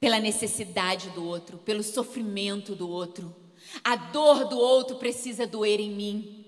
[0.00, 3.34] pela necessidade do outro, pelo sofrimento do outro.
[3.82, 6.44] A dor do outro precisa doer em mim.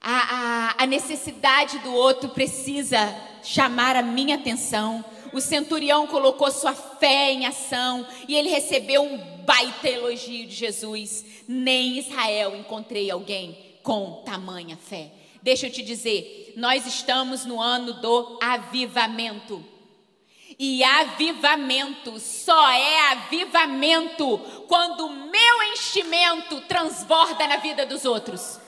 [0.00, 2.98] A, a, a, necessidade do outro precisa
[3.42, 5.04] chamar a minha atenção.
[5.32, 11.24] O centurião colocou sua fé em ação e ele recebeu um baita elogio de Jesus.
[11.48, 15.12] Nem em Israel encontrei alguém com tamanha fé.
[15.42, 19.64] Deixa eu te dizer, nós estamos no ano do avivamento.
[20.58, 28.58] E avivamento só é avivamento quando o meu enchimento transborda na vida dos outros.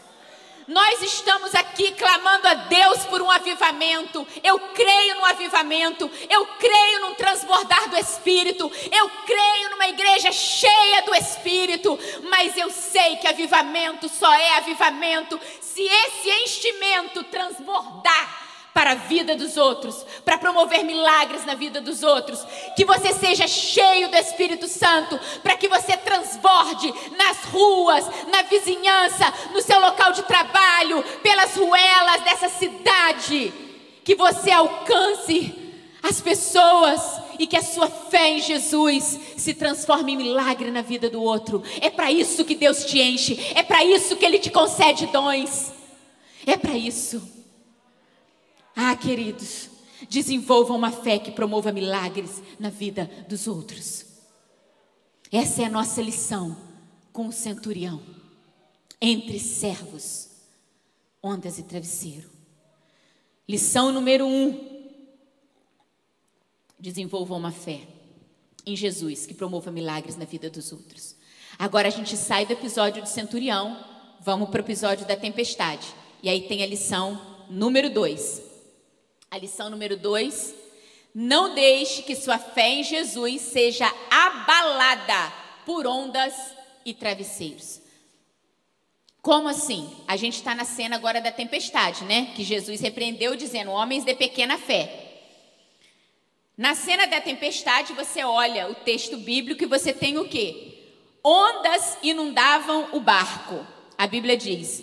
[0.66, 4.26] Nós estamos aqui clamando a Deus por um avivamento.
[4.44, 6.10] Eu creio no avivamento.
[6.28, 8.70] Eu creio num transbordar do Espírito.
[8.92, 11.98] Eu creio numa igreja cheia do Espírito.
[12.28, 18.47] Mas eu sei que avivamento só é avivamento se esse enchimento transbordar
[18.78, 22.46] para a vida dos outros, para promover milagres na vida dos outros.
[22.76, 29.34] Que você seja cheio do Espírito Santo, para que você transborde nas ruas, na vizinhança,
[29.52, 33.52] no seu local de trabalho, pelas ruelas dessa cidade.
[34.04, 35.52] Que você alcance
[36.00, 41.10] as pessoas e que a sua fé em Jesus se transforme em milagre na vida
[41.10, 41.64] do outro.
[41.80, 45.72] É para isso que Deus te enche, é para isso que Ele te concede dons.
[46.46, 47.37] É para isso.
[48.80, 49.70] Ah, queridos,
[50.08, 54.06] desenvolvam uma fé que promova milagres na vida dos outros.
[55.32, 56.56] Essa é a nossa lição
[57.12, 58.00] com o centurião.
[59.02, 60.30] Entre servos,
[61.20, 62.30] ondas e travesseiro.
[63.48, 64.86] Lição número um:
[66.78, 67.80] desenvolvam uma fé
[68.64, 71.16] em Jesus que promova milagres na vida dos outros.
[71.58, 73.84] Agora a gente sai do episódio do centurião,
[74.20, 75.92] vamos para o episódio da tempestade.
[76.22, 78.46] E aí tem a lição número dois.
[79.30, 80.54] A lição número dois:
[81.14, 85.32] não deixe que sua fé em Jesus seja abalada
[85.66, 86.34] por ondas
[86.84, 87.80] e travesseiros.
[89.20, 89.90] Como assim?
[90.06, 92.32] A gente está na cena agora da tempestade, né?
[92.34, 95.06] Que Jesus repreendeu dizendo: homens de pequena fé.
[96.56, 100.86] Na cena da tempestade, você olha o texto bíblico e você tem o quê?
[101.22, 103.66] Ondas inundavam o barco.
[103.96, 104.82] A Bíblia diz: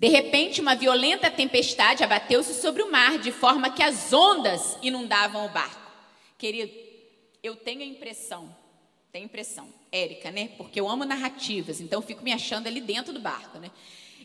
[0.00, 5.44] de repente, uma violenta tempestade abateu-se sobre o mar, de forma que as ondas inundavam
[5.44, 5.92] o barco.
[6.38, 6.72] Querido,
[7.42, 8.48] eu tenho a impressão,
[9.12, 10.52] tenho impressão, Érica, né?
[10.56, 13.70] Porque eu amo narrativas, então fico me achando ali dentro do barco, né?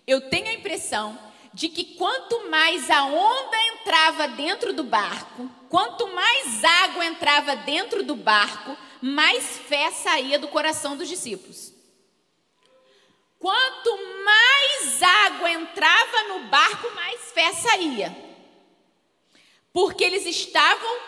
[0.08, 1.20] Eu tenho a impressão
[1.54, 8.02] de que quanto mais a onda entrava dentro do barco, quanto mais água entrava dentro
[8.02, 11.75] do barco, mais fé saía do coração dos discípulos.
[13.40, 13.90] Quanto
[14.24, 18.16] mais água entrava no barco, mais fé saía.
[19.72, 21.00] Porque eles estavam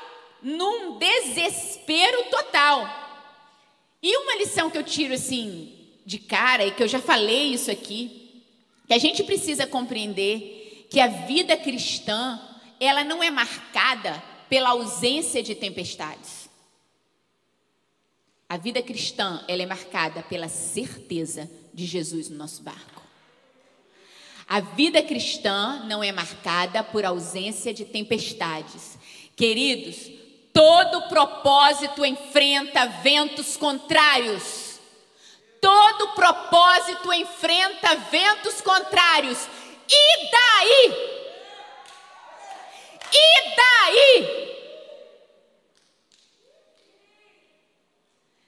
[0.41, 2.87] num desespero total.
[4.01, 5.73] E uma lição que eu tiro assim
[6.05, 8.43] de cara, e que eu já falei isso aqui,
[8.87, 12.39] que a gente precisa compreender que a vida cristã,
[12.79, 16.49] ela não é marcada pela ausência de tempestades.
[18.47, 23.03] A vida cristã, ela é marcada pela certeza de Jesus no nosso barco.
[24.49, 28.97] A vida cristã não é marcada por ausência de tempestades.
[29.35, 30.09] Queridos,
[30.51, 34.79] todo propósito enfrenta ventos contrários.
[35.61, 39.37] Todo propósito enfrenta ventos contrários.
[39.87, 40.93] E daí?
[43.13, 44.56] E daí?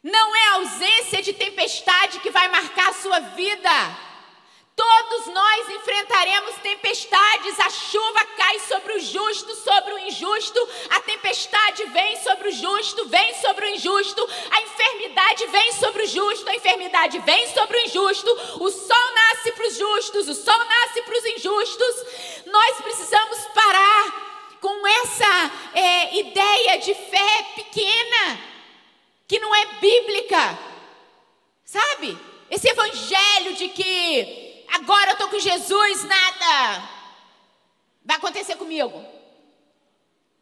[0.04, 3.70] Não é a ausência de tempestade que vai marcar a sua vida.
[4.80, 7.60] Todos nós enfrentaremos tempestades.
[7.60, 10.70] A chuva cai sobre o justo, sobre o injusto.
[10.92, 14.30] A tempestade vem sobre o justo, vem sobre o injusto.
[14.52, 18.32] A enfermidade vem sobre o justo, a enfermidade vem sobre o injusto.
[18.62, 21.96] O sol nasce para os justos, o sol nasce para os injustos.
[22.46, 24.30] Nós precisamos parar
[24.62, 28.40] com essa é, ideia de fé pequena,
[29.30, 30.60] que não é bíblica.
[31.64, 32.18] Sabe?
[32.50, 36.90] Esse evangelho de que agora eu estou com Jesus, nada
[38.04, 39.06] vai acontecer comigo.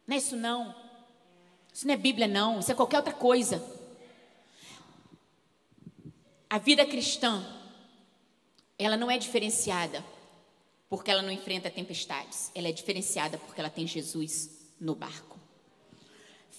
[0.06, 0.74] Não é isso não.
[1.72, 3.62] Isso não é Bíblia não, isso é qualquer outra coisa.
[6.48, 7.46] A vida cristã,
[8.78, 10.02] ela não é diferenciada
[10.88, 12.50] porque ela não enfrenta tempestades.
[12.54, 15.38] Ela é diferenciada porque ela tem Jesus no barco.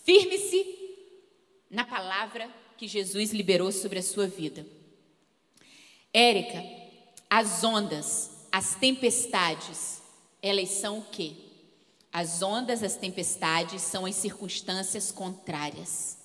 [0.06, 0.79] Firme-se
[1.70, 4.66] na palavra que Jesus liberou sobre a sua vida.
[6.14, 6.64] Érica,
[7.30, 10.02] as ondas, as tempestades,
[10.42, 11.36] elas são o quê?
[12.12, 16.18] As ondas, as tempestades são as circunstâncias contrárias,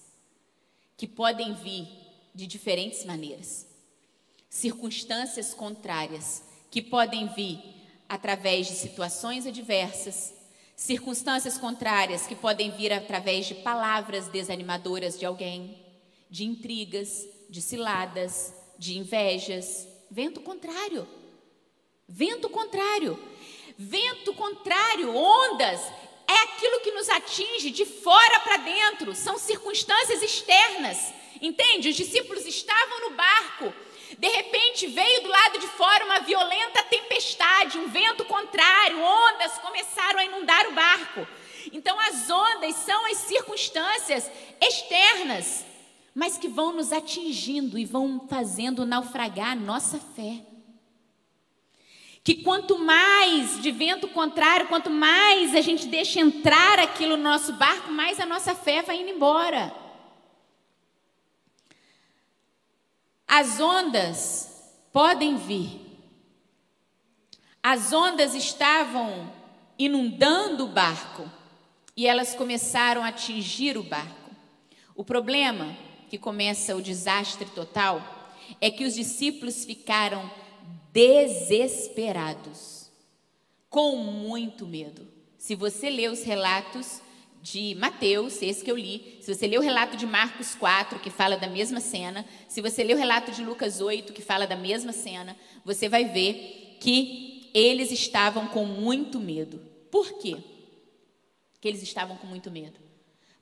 [0.96, 1.86] que podem vir
[2.34, 3.66] de diferentes maneiras.
[4.48, 7.60] Circunstâncias contrárias, que podem vir
[8.08, 10.32] através de situações adversas,
[10.76, 15.78] circunstâncias contrárias, que podem vir através de palavras desanimadoras de alguém,
[16.30, 21.08] de intrigas, de ciladas, de invejas, Vento contrário.
[22.08, 23.18] Vento contrário.
[23.76, 25.80] Vento contrário, ondas,
[26.28, 31.12] é aquilo que nos atinge de fora para dentro, são circunstâncias externas.
[31.42, 31.88] Entende?
[31.88, 33.74] Os discípulos estavam no barco.
[34.18, 40.18] De repente veio do lado de fora uma violenta tempestade, um vento contrário, ondas começaram
[40.18, 41.26] a inundar o barco.
[41.72, 45.64] Então as ondas são as circunstâncias externas
[46.14, 50.40] mas que vão nos atingindo e vão fazendo naufragar a nossa fé.
[52.22, 57.52] Que quanto mais de vento contrário, quanto mais a gente deixa entrar aquilo no nosso
[57.54, 59.74] barco, mais a nossa fé vai indo embora.
[63.36, 64.48] As ondas
[64.92, 65.80] podem vir.
[67.60, 69.28] As ondas estavam
[69.76, 71.28] inundando o barco
[71.96, 74.30] e elas começaram a atingir o barco.
[74.94, 75.76] O problema
[76.08, 80.30] que começa o desastre total, é que os discípulos ficaram
[80.92, 82.88] desesperados,
[83.68, 85.08] com muito medo.
[85.36, 87.02] Se você lê os relatos
[87.44, 91.10] de Mateus, esse que eu li, se você lê o relato de Marcos 4, que
[91.10, 94.56] fala da mesma cena, se você lê o relato de Lucas 8, que fala da
[94.56, 99.60] mesma cena, você vai ver que eles estavam com muito medo.
[99.90, 100.38] Por quê?
[101.60, 102.80] Que eles estavam com muito medo?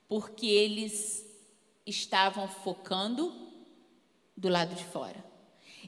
[0.05, 1.25] Porque eles
[1.85, 3.33] estavam focando
[4.35, 5.23] do lado de fora.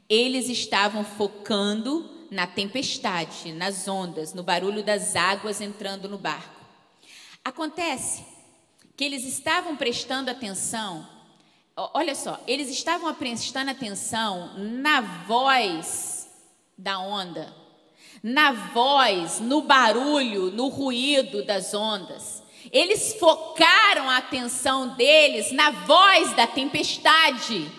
[0.08, 6.55] Eles estavam focando na tempestade, nas ondas, no barulho das águas entrando no barco.
[7.46, 8.26] Acontece
[8.98, 11.08] que eles estavam prestando atenção,
[11.94, 16.28] olha só, eles estavam prestando atenção na voz
[16.76, 17.56] da onda,
[18.24, 22.42] na voz, no barulho, no ruído das ondas.
[22.72, 27.72] Eles focaram a atenção deles na voz da tempestade.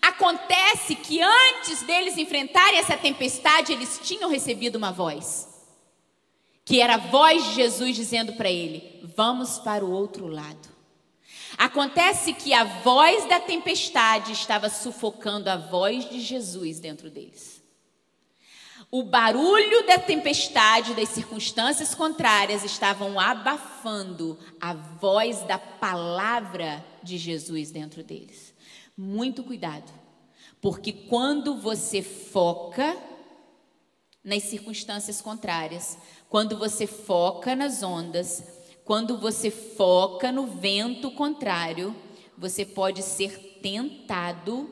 [0.00, 5.45] Acontece que antes deles enfrentarem essa tempestade, eles tinham recebido uma voz,
[6.66, 10.68] que era a voz de Jesus dizendo para ele: Vamos para o outro lado.
[11.56, 17.62] Acontece que a voz da tempestade estava sufocando a voz de Jesus dentro deles.
[18.90, 27.70] O barulho da tempestade, das circunstâncias contrárias estavam abafando a voz da palavra de Jesus
[27.70, 28.52] dentro deles.
[28.96, 29.90] Muito cuidado,
[30.60, 32.96] porque quando você foca
[34.26, 35.96] nas circunstâncias contrárias,
[36.28, 38.44] quando você foca nas ondas,
[38.84, 41.96] quando você foca no vento contrário,
[42.36, 44.70] você pode ser tentado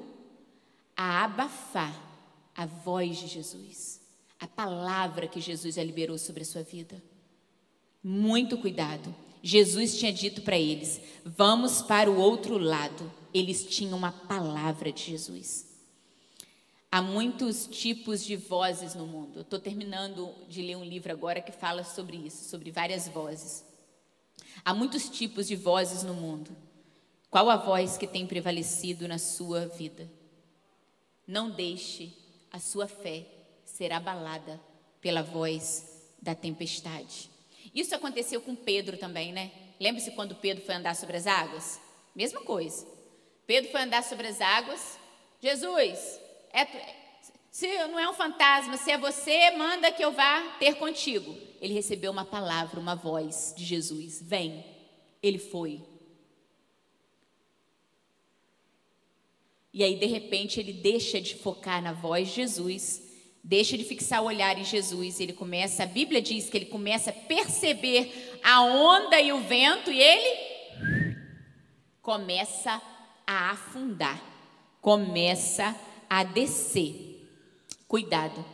[0.94, 1.98] a abafar
[2.54, 4.04] a voz de Jesus
[4.44, 7.02] a palavra que Jesus já liberou sobre a sua vida.
[8.02, 9.14] Muito cuidado.
[9.42, 13.10] Jesus tinha dito para eles: vamos para o outro lado.
[13.32, 15.73] Eles tinham uma palavra de Jesus.
[16.94, 19.40] Há muitos tipos de vozes no mundo.
[19.40, 23.64] Estou terminando de ler um livro agora que fala sobre isso, sobre várias vozes.
[24.64, 26.56] Há muitos tipos de vozes no mundo.
[27.28, 30.08] Qual a voz que tem prevalecido na sua vida?
[31.26, 32.16] Não deixe
[32.52, 33.26] a sua fé
[33.64, 34.60] ser abalada
[35.00, 37.28] pela voz da tempestade.
[37.74, 39.50] Isso aconteceu com Pedro também, né?
[39.80, 41.80] Lembre-se quando Pedro foi andar sobre as águas?
[42.14, 42.86] Mesma coisa.
[43.48, 44.96] Pedro foi andar sobre as águas.
[45.40, 46.22] Jesus,
[46.60, 46.94] é,
[47.50, 51.36] se não é um fantasma, se é você, manda que eu vá ter contigo.
[51.60, 54.64] Ele recebeu uma palavra, uma voz de Jesus: Vem.
[55.22, 55.82] Ele foi.
[59.72, 63.02] E aí, de repente, ele deixa de focar na voz de Jesus,
[63.42, 65.18] deixa de fixar o olhar em Jesus.
[65.18, 69.90] Ele começa, a Bíblia diz que ele começa a perceber a onda e o vento,
[69.90, 71.18] e ele
[72.00, 72.80] começa
[73.26, 74.22] a afundar,
[74.80, 75.93] começa a
[76.32, 77.12] descer.
[77.88, 78.44] Cuidado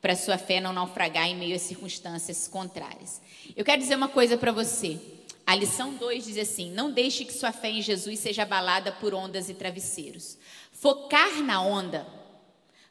[0.00, 3.20] para sua fé não naufragar em meio a circunstâncias contrárias.
[3.56, 5.00] Eu quero dizer uma coisa para você.
[5.46, 9.14] A lição 2 diz assim: Não deixe que sua fé em Jesus seja abalada por
[9.14, 10.38] ondas e travesseiros.
[10.72, 12.06] Focar na onda,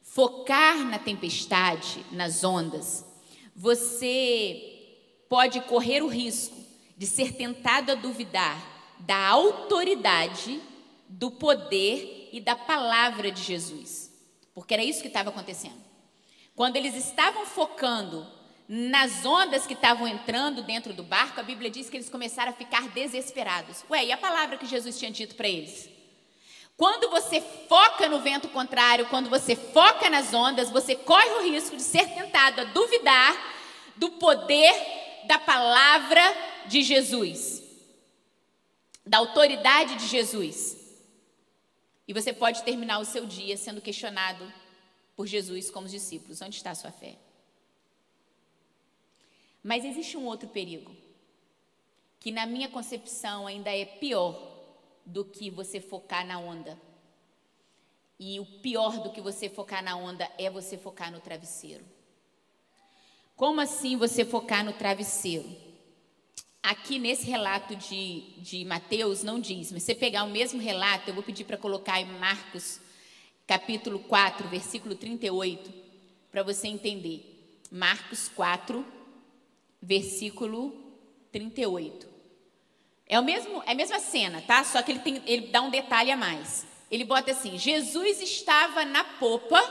[0.01, 3.05] focar na tempestade, nas ondas,
[3.55, 4.75] você
[5.29, 6.55] pode correr o risco
[6.97, 10.61] de ser tentado a duvidar da autoridade,
[11.07, 14.11] do poder e da palavra de Jesus.
[14.53, 15.81] Porque era isso que estava acontecendo.
[16.53, 18.27] Quando eles estavam focando
[18.67, 22.55] nas ondas que estavam entrando dentro do barco, a Bíblia diz que eles começaram a
[22.55, 23.85] ficar desesperados.
[23.89, 25.89] Ué, e a palavra que Jesus tinha dito para eles?
[26.75, 31.77] Quando você foca no vento contrário, quando você foca nas ondas, você corre o risco
[31.77, 33.33] de ser tentado a duvidar
[33.95, 34.75] do poder
[35.25, 36.21] da palavra
[36.65, 37.63] de Jesus,
[39.05, 40.84] da autoridade de Jesus.
[42.07, 44.51] E você pode terminar o seu dia sendo questionado
[45.15, 47.17] por Jesus como os discípulos: onde está a sua fé?
[49.63, 50.95] Mas existe um outro perigo,
[52.19, 54.53] que na minha concepção ainda é pior
[55.05, 56.79] do que você focar na onda.
[58.19, 61.83] E o pior do que você focar na onda é você focar no travesseiro.
[63.35, 65.64] Como assim você focar no travesseiro?
[66.65, 71.13] Aqui nesse relato de, de Mateus não diz, mas você pegar o mesmo relato, eu
[71.13, 72.79] vou pedir para colocar em Marcos,
[73.45, 75.71] capítulo 4, versículo 38,
[76.31, 77.61] para você entender.
[77.71, 78.83] Marcos 4,
[79.79, 80.73] versículo
[81.31, 82.09] 38.
[83.07, 84.63] É, o mesmo, é a mesma cena, tá?
[84.63, 86.65] Só que ele, tem, ele dá um detalhe a mais.
[86.89, 89.61] Ele bota assim: Jesus estava na popa,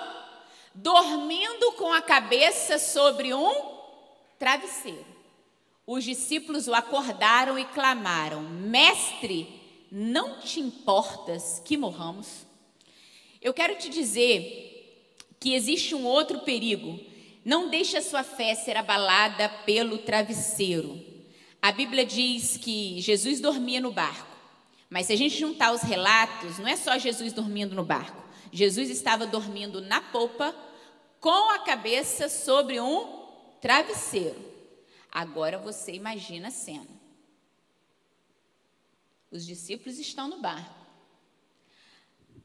[0.72, 3.52] dormindo com a cabeça sobre um
[4.38, 5.13] travesseiro.
[5.86, 9.48] Os discípulos o acordaram e clamaram: Mestre,
[9.90, 12.46] não te importas que morramos?
[13.40, 16.98] Eu quero te dizer que existe um outro perigo.
[17.44, 20.98] Não deixe a sua fé ser abalada pelo travesseiro.
[21.60, 24.34] A Bíblia diz que Jesus dormia no barco.
[24.88, 28.22] Mas se a gente juntar os relatos, não é só Jesus dormindo no barco.
[28.50, 30.54] Jesus estava dormindo na polpa
[31.20, 33.26] com a cabeça sobre um
[33.60, 34.53] travesseiro.
[35.14, 36.88] Agora você imagina a cena.
[39.30, 40.74] Os discípulos estão no barco.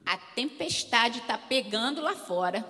[0.06, 2.64] A tempestade está pegando lá fora.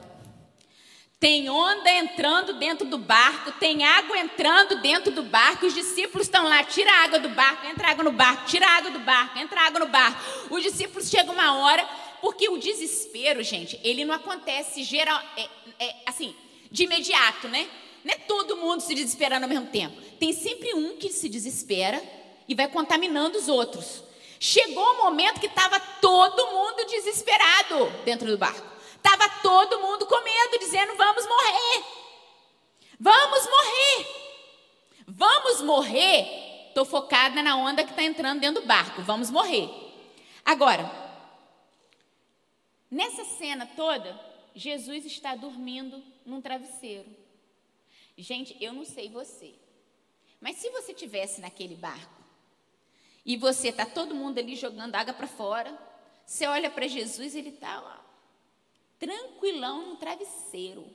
[1.20, 5.66] Tem onda entrando dentro do barco, tem água entrando dentro do barco.
[5.66, 8.78] Os discípulos estão lá, tira a água do barco, entra água no barco, tira a
[8.78, 10.54] água do barco, entra água no barco.
[10.56, 11.86] Os discípulos chegam uma hora,
[12.22, 16.34] porque o desespero, gente, ele não acontece geral, é, é, assim,
[16.72, 17.70] de imediato, né?
[18.10, 20.02] Não é todo mundo se desesperando ao mesmo tempo.
[20.20, 22.02] Tem sempre um que se desespera
[22.48, 24.04] e vai contaminando os outros.
[24.40, 28.66] Chegou o um momento que estava todo mundo desesperado dentro do barco.
[28.96, 31.84] Estava todo mundo com medo, dizendo: vamos morrer.
[33.00, 34.08] Vamos morrer.
[35.08, 36.68] Vamos morrer.
[36.70, 39.04] Estou focada na onda que está entrando dentro do barco.
[39.04, 39.70] Vamos morrer.
[40.44, 40.90] Agora,
[42.90, 44.20] nessa cena toda,
[44.56, 47.29] Jesus está dormindo num travesseiro.
[48.22, 49.56] Gente, eu não sei você,
[50.42, 52.22] mas se você tivesse naquele barco
[53.26, 55.78] e você está todo mundo ali jogando água para fora,
[56.26, 58.06] você olha para Jesus, ele está lá
[59.00, 60.86] tranquilão no travesseiro.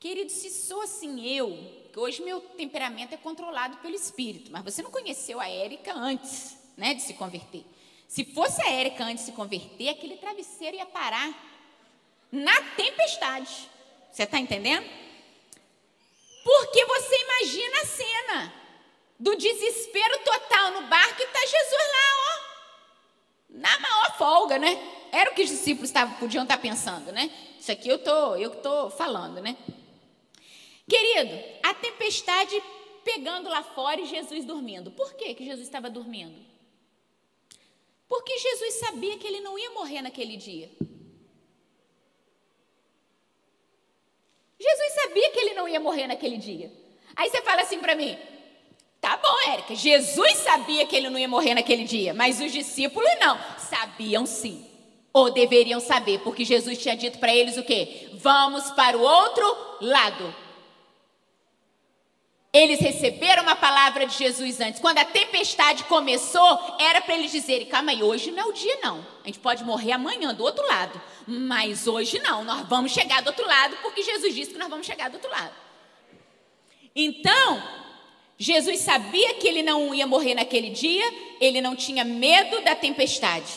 [0.00, 1.48] Querido, se sou assim eu,
[1.92, 6.58] que hoje meu temperamento é controlado pelo espírito, mas você não conheceu a Érica antes,
[6.76, 7.64] né, de se converter.
[8.08, 11.32] Se fosse a Érica antes de se converter, aquele travesseiro ia parar
[12.30, 13.70] na tempestade.
[14.10, 15.03] Você está entendendo?
[16.44, 18.54] Porque você imagina a cena
[19.18, 22.44] do desespero total no barco e está Jesus lá, ó,
[23.48, 24.78] na maior folga, né?
[25.10, 27.30] Era o que os discípulos tavam, podiam estar pensando, né?
[27.58, 29.56] Isso aqui eu tô, eu estou falando, né?
[30.86, 32.62] Querido, a tempestade
[33.02, 34.90] pegando lá fora e Jesus dormindo.
[34.90, 36.44] Por que, que Jesus estava dormindo?
[38.06, 40.70] Porque Jesus sabia que ele não ia morrer naquele dia.
[44.64, 46.72] Jesus sabia que ele não ia morrer naquele dia.
[47.14, 48.16] Aí você fala assim para mim:
[49.00, 53.10] tá bom, Érica, Jesus sabia que ele não ia morrer naquele dia, mas os discípulos
[53.20, 53.38] não.
[53.58, 54.66] Sabiam sim.
[55.12, 58.10] Ou deveriam saber, porque Jesus tinha dito para eles o quê?
[58.14, 60.34] Vamos para o outro lado.
[62.54, 64.80] Eles receberam uma palavra de Jesus antes.
[64.80, 68.78] Quando a tempestade começou, era para eles dizerem: calma aí, hoje não é o dia,
[68.80, 69.04] não.
[69.24, 71.02] A gente pode morrer amanhã do outro lado.
[71.26, 74.86] Mas hoje não, nós vamos chegar do outro lado, porque Jesus disse que nós vamos
[74.86, 75.52] chegar do outro lado.
[76.94, 77.60] Então,
[78.38, 81.04] Jesus sabia que ele não ia morrer naquele dia,
[81.40, 83.54] ele não tinha medo da tempestade.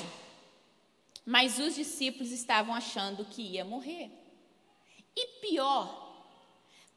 [1.24, 4.10] Mas os discípulos estavam achando que ia morrer.
[5.16, 6.07] E pior,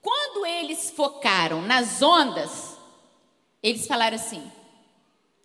[0.01, 2.77] quando eles focaram nas ondas,
[3.63, 4.51] eles falaram assim: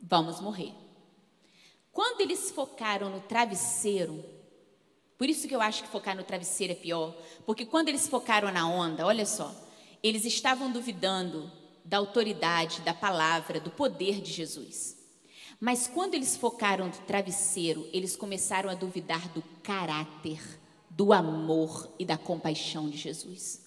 [0.02, 0.74] vamos morrer.
[1.92, 4.24] Quando eles focaram no travesseiro,
[5.18, 8.52] por isso que eu acho que focar no travesseiro é pior, porque quando eles focaram
[8.52, 9.54] na onda, olha só,
[10.04, 11.52] eles estavam duvidando
[11.84, 14.98] da autoridade, da palavra, do poder de Jesus.
[15.60, 20.42] Mas quando eles focaram no travesseiro, eles começaram a duvidar do caráter,
[20.90, 23.65] do amor e da compaixão de Jesus.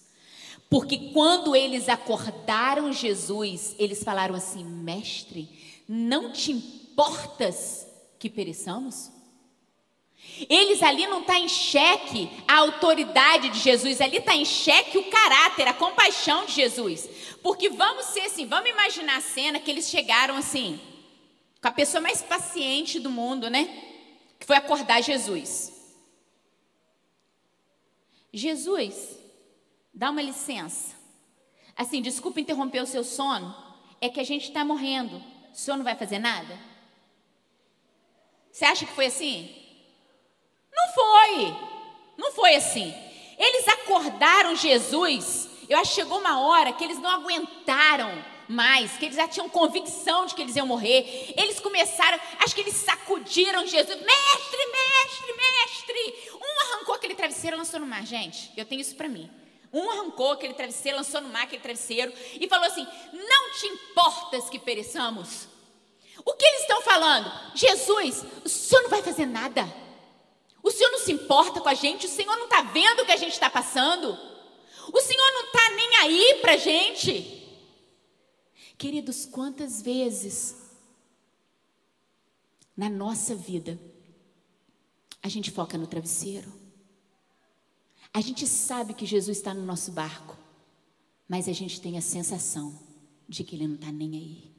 [0.69, 5.49] Porque quando eles acordaram Jesus, eles falaram assim: Mestre,
[5.87, 7.87] não te importas
[8.19, 9.11] que pereçamos?
[10.49, 15.09] Eles ali não está em xeque a autoridade de Jesus, ali está em xeque o
[15.09, 17.09] caráter, a compaixão de Jesus.
[17.41, 20.79] Porque vamos ser assim, vamos imaginar a cena que eles chegaram assim,
[21.61, 23.67] com a pessoa mais paciente do mundo, né?
[24.37, 25.73] Que foi acordar Jesus.
[28.31, 29.17] Jesus,
[29.99, 30.95] Dá uma licença.
[31.75, 33.53] Assim, desculpa interromper o seu sono,
[33.99, 35.21] é que a gente está morrendo.
[35.51, 36.57] O senhor não vai fazer nada?
[38.49, 39.53] Você acha que foi assim?
[40.71, 41.55] Não foi.
[42.17, 42.93] Não foi assim.
[43.37, 45.49] Eles acordaram Jesus.
[45.67, 49.49] Eu acho que chegou uma hora que eles não aguentaram mais, que eles já tinham
[49.49, 51.33] convicção de que eles iam morrer.
[51.35, 53.99] Eles começaram, acho que eles sacudiram Jesus.
[53.99, 56.31] Mestre, mestre, mestre.
[56.35, 58.05] Um arrancou aquele travesseiro e lançou no mar.
[58.05, 59.29] Gente, eu tenho isso para mim.
[59.71, 64.49] Um arrancou aquele travesseiro, lançou no mar aquele travesseiro e falou assim: Não te importas
[64.49, 65.47] que pereçamos.
[66.25, 67.31] O que eles estão falando?
[67.55, 69.63] Jesus, o senhor não vai fazer nada.
[70.61, 72.05] O senhor não se importa com a gente.
[72.05, 74.17] O senhor não está vendo o que a gente está passando.
[74.91, 77.39] O senhor não está nem aí para a gente.
[78.77, 80.55] Queridos, quantas vezes
[82.75, 83.79] na nossa vida
[85.21, 86.58] a gente foca no travesseiro?
[88.13, 90.35] A gente sabe que Jesus está no nosso barco,
[91.27, 92.77] mas a gente tem a sensação
[93.27, 94.51] de que Ele não está nem aí.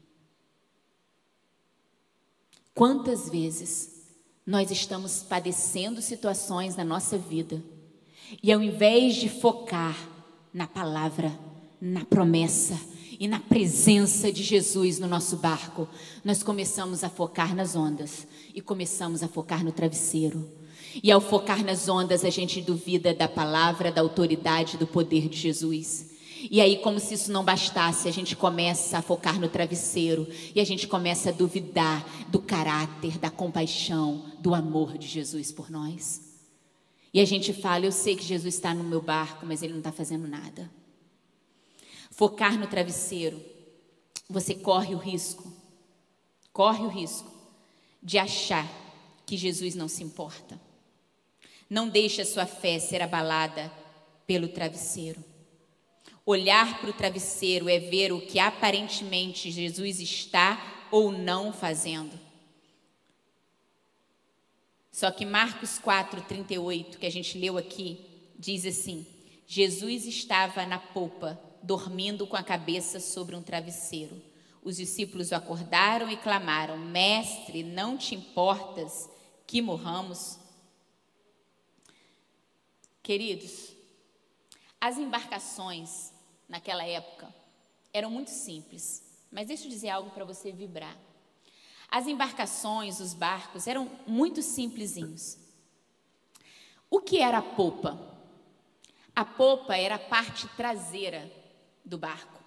[2.73, 3.91] Quantas vezes
[4.47, 7.63] nós estamos padecendo situações na nossa vida
[8.43, 9.97] e ao invés de focar
[10.55, 11.37] na palavra,
[11.81, 12.81] na promessa
[13.19, 15.89] e na presença de Jesus no nosso barco,
[16.25, 20.60] nós começamos a focar nas ondas e começamos a focar no travesseiro
[21.03, 25.37] e ao focar nas ondas, a gente duvida da palavra, da autoridade, do poder de
[25.37, 26.11] Jesus.
[26.51, 30.61] E aí, como se isso não bastasse, a gente começa a focar no travesseiro e
[30.61, 36.23] a gente começa a duvidar do caráter, da compaixão, do amor de Jesus por nós.
[37.13, 39.81] E a gente fala: Eu sei que Jesus está no meu barco, mas ele não
[39.81, 40.71] está fazendo nada.
[42.11, 43.41] Focar no travesseiro,
[44.29, 45.53] você corre o risco,
[46.53, 47.31] corre o risco
[48.03, 48.67] de achar
[49.27, 50.70] que Jesus não se importa.
[51.71, 53.73] Não deixe a sua fé ser abalada
[54.27, 55.25] pelo travesseiro.
[56.27, 62.19] Olhar para o travesseiro é ver o que aparentemente Jesus está ou não fazendo.
[64.91, 68.05] Só que Marcos 4, 38, que a gente leu aqui,
[68.37, 69.07] diz assim:
[69.47, 74.21] Jesus estava na polpa, dormindo com a cabeça sobre um travesseiro.
[74.63, 79.09] Os discípulos o acordaram e clamaram: Mestre, não te importas
[79.47, 80.40] que morramos?
[83.03, 83.75] Queridos,
[84.81, 86.13] as embarcações
[86.49, 87.33] naquela época
[87.93, 90.97] eram muito simples, mas deixa eu dizer algo para você vibrar.
[91.91, 95.39] As embarcações, os barcos eram muito simplesinhos.
[96.89, 97.99] O que era a popa?
[99.15, 101.31] A popa era a parte traseira
[101.85, 102.41] do barco.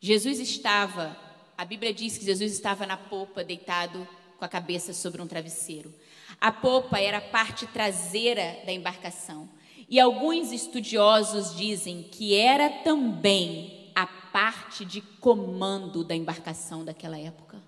[0.00, 1.16] Jesus estava,
[1.56, 4.06] a Bíblia diz que Jesus estava na popa, deitado
[4.38, 5.94] com a cabeça sobre um travesseiro.
[6.40, 9.48] A popa era a parte traseira da embarcação.
[9.88, 17.62] E alguns estudiosos dizem que era também a parte de comando da embarcação daquela época.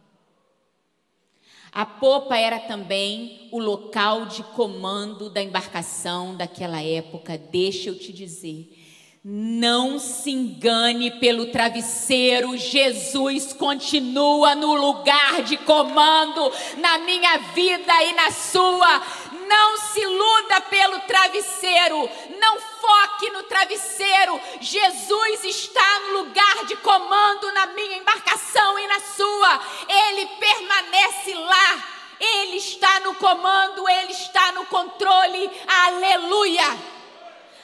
[1.70, 7.38] A popa era também o local de comando da embarcação daquela época.
[7.38, 8.74] Deixa eu te dizer,
[9.22, 18.12] Não se engane pelo travesseiro, Jesus continua no lugar de comando na minha vida e
[18.14, 19.02] na sua.
[19.48, 24.40] Não se iluda pelo travesseiro, não foque no travesseiro.
[24.60, 29.60] Jesus está no lugar de comando na minha embarcação e na sua.
[29.88, 31.84] Ele permanece lá.
[32.20, 35.50] Ele está no comando, ele está no controle.
[35.86, 36.78] Aleluia!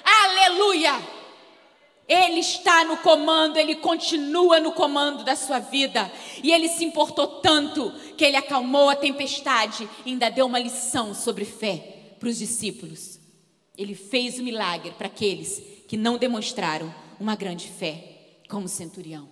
[0.04, 1.13] Aleluia!
[2.06, 6.10] Ele está no comando, ele continua no comando da sua vida.
[6.42, 11.14] E ele se importou tanto que ele acalmou a tempestade e ainda deu uma lição
[11.14, 13.18] sobre fé para os discípulos.
[13.76, 19.28] Ele fez o milagre para aqueles que não demonstraram uma grande fé, como o centurião.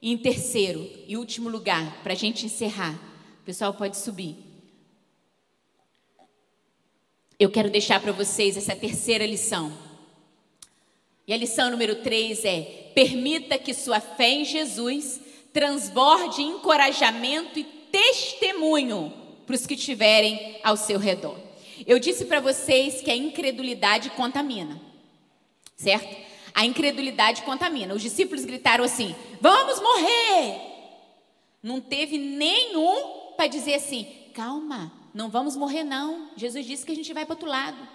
[0.00, 2.94] E em terceiro e último lugar, para a gente encerrar,
[3.42, 4.36] o pessoal pode subir.
[7.38, 9.89] Eu quero deixar para vocês essa terceira lição.
[11.30, 15.20] E a lição número 3 é: permita que sua fé em Jesus
[15.52, 19.12] transborde encorajamento e testemunho
[19.46, 21.38] para os que estiverem ao seu redor.
[21.86, 24.80] Eu disse para vocês que a incredulidade contamina,
[25.76, 26.16] certo?
[26.52, 27.94] A incredulidade contamina.
[27.94, 30.60] Os discípulos gritaram assim: Vamos morrer!
[31.62, 34.04] Não teve nenhum para dizer assim:
[34.34, 36.28] Calma, não vamos morrer, não.
[36.34, 37.88] Jesus disse que a gente vai para outro lado.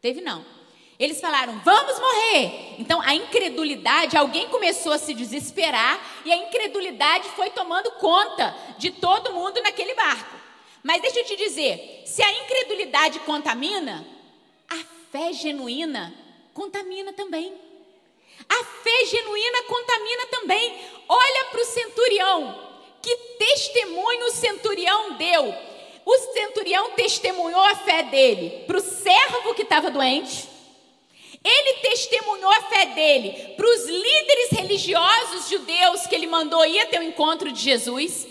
[0.00, 0.61] Teve não.
[1.02, 2.76] Eles falaram, vamos morrer.
[2.78, 8.92] Então a incredulidade, alguém começou a se desesperar e a incredulidade foi tomando conta de
[8.92, 10.36] todo mundo naquele barco.
[10.80, 14.06] Mas deixa eu te dizer: se a incredulidade contamina,
[14.70, 14.78] a
[15.10, 16.14] fé genuína
[16.54, 17.52] contamina também.
[18.48, 20.78] A fé genuína contamina também.
[21.08, 22.70] Olha para o centurião.
[23.02, 25.52] Que testemunho o centurião deu?
[26.04, 30.51] O centurião testemunhou a fé dele para o servo que estava doente
[31.44, 37.00] ele testemunhou a fé dele para os líderes religiosos judeus que ele mandou ir até
[37.00, 38.26] o encontro de Jesus.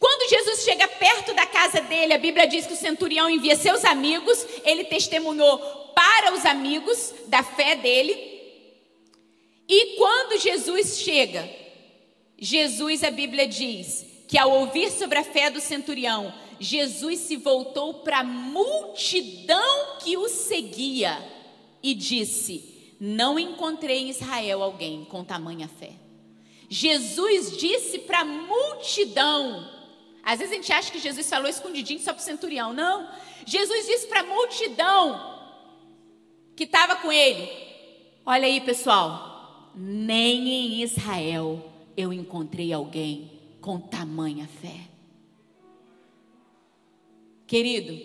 [0.00, 3.84] Quando Jesus chega perto da casa dele, a Bíblia diz que o centurião envia seus
[3.84, 5.58] amigos, ele testemunhou
[5.94, 8.36] para os amigos da fé dele.
[9.68, 11.48] E quando Jesus chega,
[12.38, 17.94] Jesus, a Bíblia diz que ao ouvir sobre a fé do centurião, Jesus se voltou
[17.94, 21.35] para a multidão que o seguia
[21.86, 25.92] e disse: Não encontrei em Israel alguém com tamanha fé.
[26.68, 29.70] Jesus disse para a multidão.
[30.24, 32.72] Às vezes a gente acha que Jesus falou escondidinho só para o centurião.
[32.72, 33.08] Não.
[33.46, 35.38] Jesus disse para a multidão
[36.56, 37.48] que estava com ele:
[38.26, 43.30] Olha aí, pessoal, nem em Israel eu encontrei alguém
[43.60, 44.88] com tamanha fé.
[47.46, 47.96] Querido,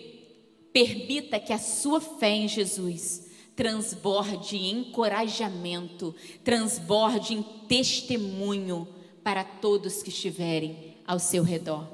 [0.72, 3.21] permita que a sua fé em Jesus
[3.54, 8.88] transborde em encorajamento, transborde em testemunho
[9.22, 11.86] para todos que estiverem ao seu redor.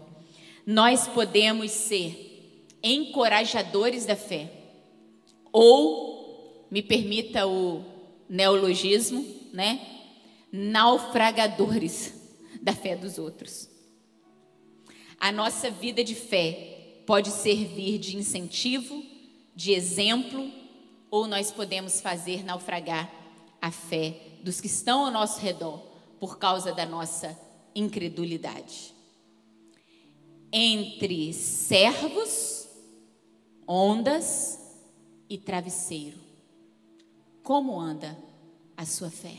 [0.64, 4.52] Nós podemos ser encorajadores da fé,
[5.52, 7.82] ou, me permita o
[8.28, 9.80] neologismo, né?
[10.52, 12.14] Naufragadores
[12.60, 13.68] da fé dos outros.
[15.18, 19.02] A nossa vida de fé pode servir de incentivo,
[19.56, 20.57] de exemplo
[21.10, 23.10] ou nós podemos fazer naufragar
[23.60, 25.78] a fé dos que estão ao nosso redor
[26.20, 27.38] por causa da nossa
[27.74, 28.94] incredulidade.
[30.52, 32.68] Entre servos,
[33.66, 34.58] ondas
[35.28, 36.18] e travesseiro.
[37.42, 38.16] Como anda
[38.76, 39.36] a sua fé?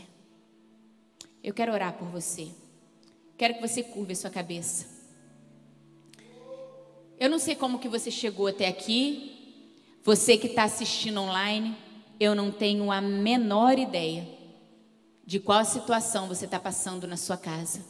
[1.43, 2.49] Eu quero orar por você.
[3.37, 4.85] Quero que você curve a sua cabeça.
[7.19, 9.38] Eu não sei como que você chegou até aqui,
[10.03, 11.75] você que está assistindo online,
[12.19, 14.27] eu não tenho a menor ideia
[15.25, 17.85] de qual situação você está passando na sua casa.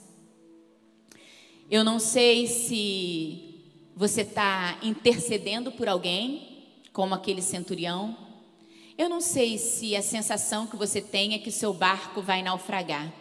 [1.70, 3.64] Eu não sei se
[3.95, 8.18] você está intercedendo por alguém, como aquele centurião.
[8.97, 13.14] Eu não sei se a sensação que você tem é que seu barco vai naufragar.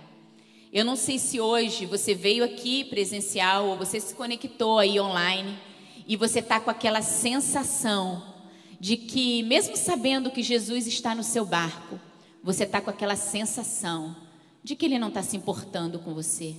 [0.72, 5.58] Eu não sei se hoje você veio aqui presencial ou você se conectou aí online
[6.06, 8.37] e você está com aquela sensação
[8.80, 11.98] de que, mesmo sabendo que Jesus está no seu barco,
[12.42, 14.16] você está com aquela sensação
[14.62, 16.54] de que Ele não está se importando com você.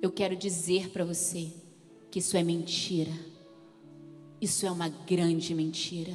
[0.00, 1.52] Eu quero dizer para você
[2.10, 3.12] que isso é mentira.
[4.40, 6.12] Isso é uma grande mentira.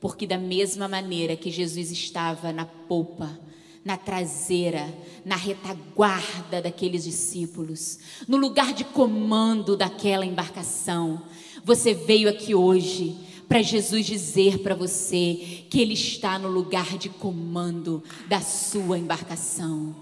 [0.00, 3.38] Porque, da mesma maneira que Jesus estava na polpa,
[3.84, 4.92] na traseira,
[5.24, 11.22] na retaguarda daqueles discípulos, no lugar de comando daquela embarcação,
[11.64, 17.08] você veio aqui hoje para Jesus dizer para você que Ele está no lugar de
[17.08, 19.96] comando da sua embarcação.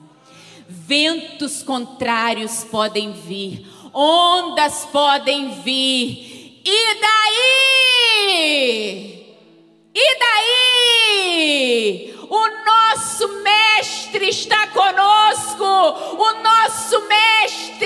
[0.68, 8.26] Ventos contrários podem vir, ondas podem vir, e daí?
[9.94, 12.16] E daí?
[12.28, 17.85] O nosso mestre está conosco, o nosso mestre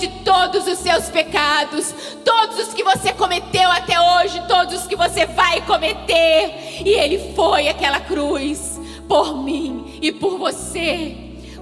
[0.00, 1.94] de todos os seus pecados,
[2.24, 6.82] todos os que você cometeu até hoje, todos os que você vai cometer.
[6.84, 11.16] E ele foi aquela cruz por mim e por você.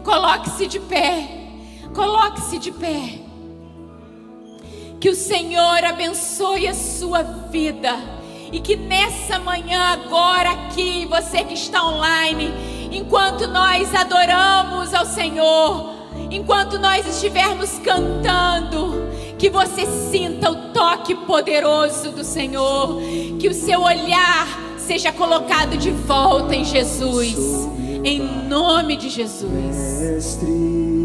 [0.04, 1.28] Coloque-se de pé.
[1.94, 3.18] Coloque-se de pé.
[5.00, 7.94] Que o Senhor abençoe a sua vida.
[8.52, 12.52] E que nessa manhã, agora aqui, você que está online,
[12.90, 15.87] enquanto nós adoramos ao Senhor,
[16.30, 19.08] enquanto nós estivermos cantando,
[19.38, 23.00] que você sinta o toque poderoso do Senhor,
[23.38, 27.68] que o seu olhar seja colocado de volta em Jesus,
[28.04, 30.97] em nome de Jesus.